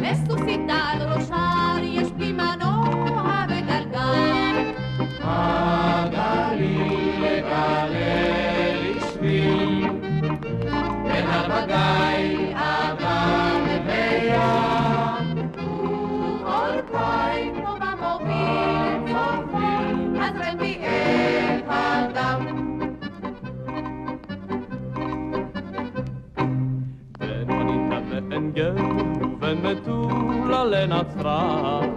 וסוסיתה 0.04 0.74
על 0.92 1.02
ראשה 1.02 1.74
יש 1.82 2.12
בלי 2.12 2.32
מנוע 2.32 3.44
וגלגל. 3.48 4.72
הגליל 5.20 7.24
לגלל 7.24 9.00
שביל 9.00 9.88
בין 11.02 11.26
הבגאי 11.26 12.03
לנצרת 30.86 31.90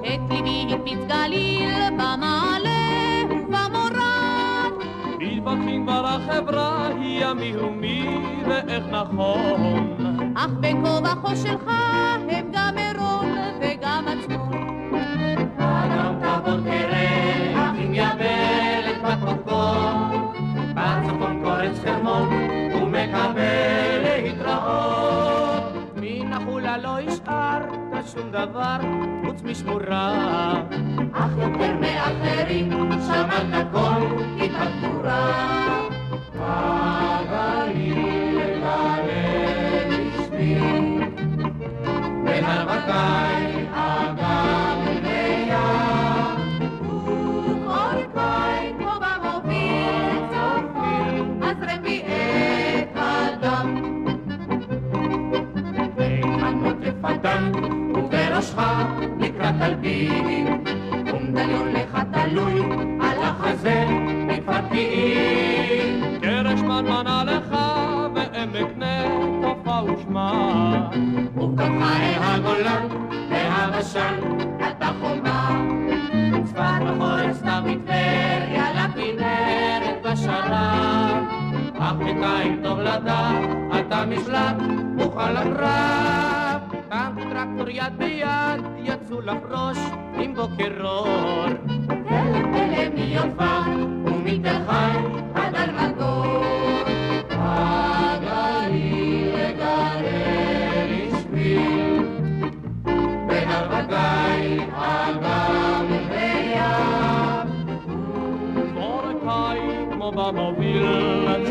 את 0.00 0.20
ליבי 0.30 0.66
הקפיץ 0.74 0.98
גליל 1.08 1.90
במעלה 1.92 3.24
ובמורד. 3.30 4.72
מתווכחים 5.18 5.86
כבר 5.86 6.06
החברה 6.06 6.86
היא 6.86 7.24
המי 7.24 7.56
ומי 7.56 8.18
ואיך 8.48 8.84
נכון 8.90 9.96
אך 10.36 10.50
בין 10.60 10.84
כה 10.84 10.98
וכה 11.02 11.36
שלך 11.36 11.70
הם 12.28 12.46
גם 12.52 12.78
עירון 12.78 13.34
וגם 13.60 14.04
עצמון. 14.08 14.84
אדם 15.58 16.14
תעבוד 16.20 16.60
תראה 16.64 17.52
אך 17.54 17.76
אם 17.84 17.94
יבלת 17.94 19.02
בקודקוד 19.02 20.34
בצפון 20.74 21.40
קורץ 21.44 21.78
חרמון 21.84 22.28
ומקבל 22.74 24.02
להתראות 24.02 25.23
החולה 26.34 26.78
לא 26.78 26.98
השארת 26.98 28.06
שום 28.06 28.30
דבר 28.30 28.76
חוץ 29.24 29.42
משמורה 29.42 30.52
אך 31.12 31.30
יותר 31.38 31.76
מאחרים 31.80 32.70
שמעת 33.06 33.66
קול 33.72 34.02
התחבורה. 34.40 35.54
הגליל 36.38 37.98
לגלל 38.38 39.08
בשביל 40.18 40.62
בין 42.24 42.44
הרבקאי 42.44 43.53
תלפידים 59.64 60.64
אומדליון 61.12 61.68
לך 61.72 61.98
תלוי 62.12 62.60
על 63.00 63.22
החזה 63.22 63.84
מפתיעים 64.26 66.02
קרש 66.20 66.60
מנמנה 66.60 67.24
לך 67.24 67.56
ועמק 68.14 68.76
נטופה 68.76 69.82
ושמה 69.84 70.88
ובתוך 71.36 71.82
אל 71.82 72.22
הגולן 72.22 72.86
והבשן 73.30 74.14
אתה 74.58 74.90
חומה 75.00 75.64
צפת 76.44 76.80
בחורף 76.86 77.36
סתיו 77.36 77.62
מטבריה 77.66 78.66
לכנרת 78.74 80.02
בשרב 80.02 81.24
אך 81.78 81.92
בינתיים 81.92 82.60
טוב 82.62 82.78
לדעת 82.78 83.48
אתה 83.80 84.04
משלט 84.06 84.56
מוכן 84.96 85.32
לקרב 85.32 86.23
טנק 87.04 87.18
טרקטור 87.32 87.68
יד 87.68 87.98
ביד 87.98 88.60
יצאו 88.82 89.20
לחרוש 89.20 89.78
עם 90.14 90.34
בוקר 90.34 90.84
אור. 90.84 91.46
תלם 91.86 92.52
תלם 92.52 92.94
מיודפת 92.94 93.66
ומתל 94.04 94.58
חי 94.66 94.98
עד 95.34 95.54
אלמגור. 95.54 96.44
הגליל 97.30 98.80
לגלל 99.36 100.04
שביל 101.20 102.02
בין 103.26 103.48
הרבגאי 103.48 104.58
אגם 104.74 105.86
וים 106.10 107.48
מורקאי 108.74 109.60
כמו 109.92 110.12
במוביל 110.12 110.86
את 111.30 111.46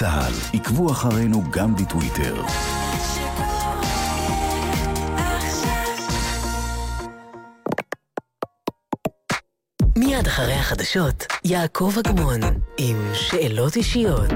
צה"ל. 0.00 0.58
עקבו 0.58 0.90
אחרינו 0.90 1.42
גם 1.50 1.74
בטוויטר. 1.74 2.42
מיד 9.96 10.26
אחרי 10.26 10.52
החדשות, 10.52 11.26
יעקב 11.44 11.92
אגמון, 12.06 12.40
עם 12.78 13.10
שאלות 13.14 13.76
אישיות. 13.76 14.30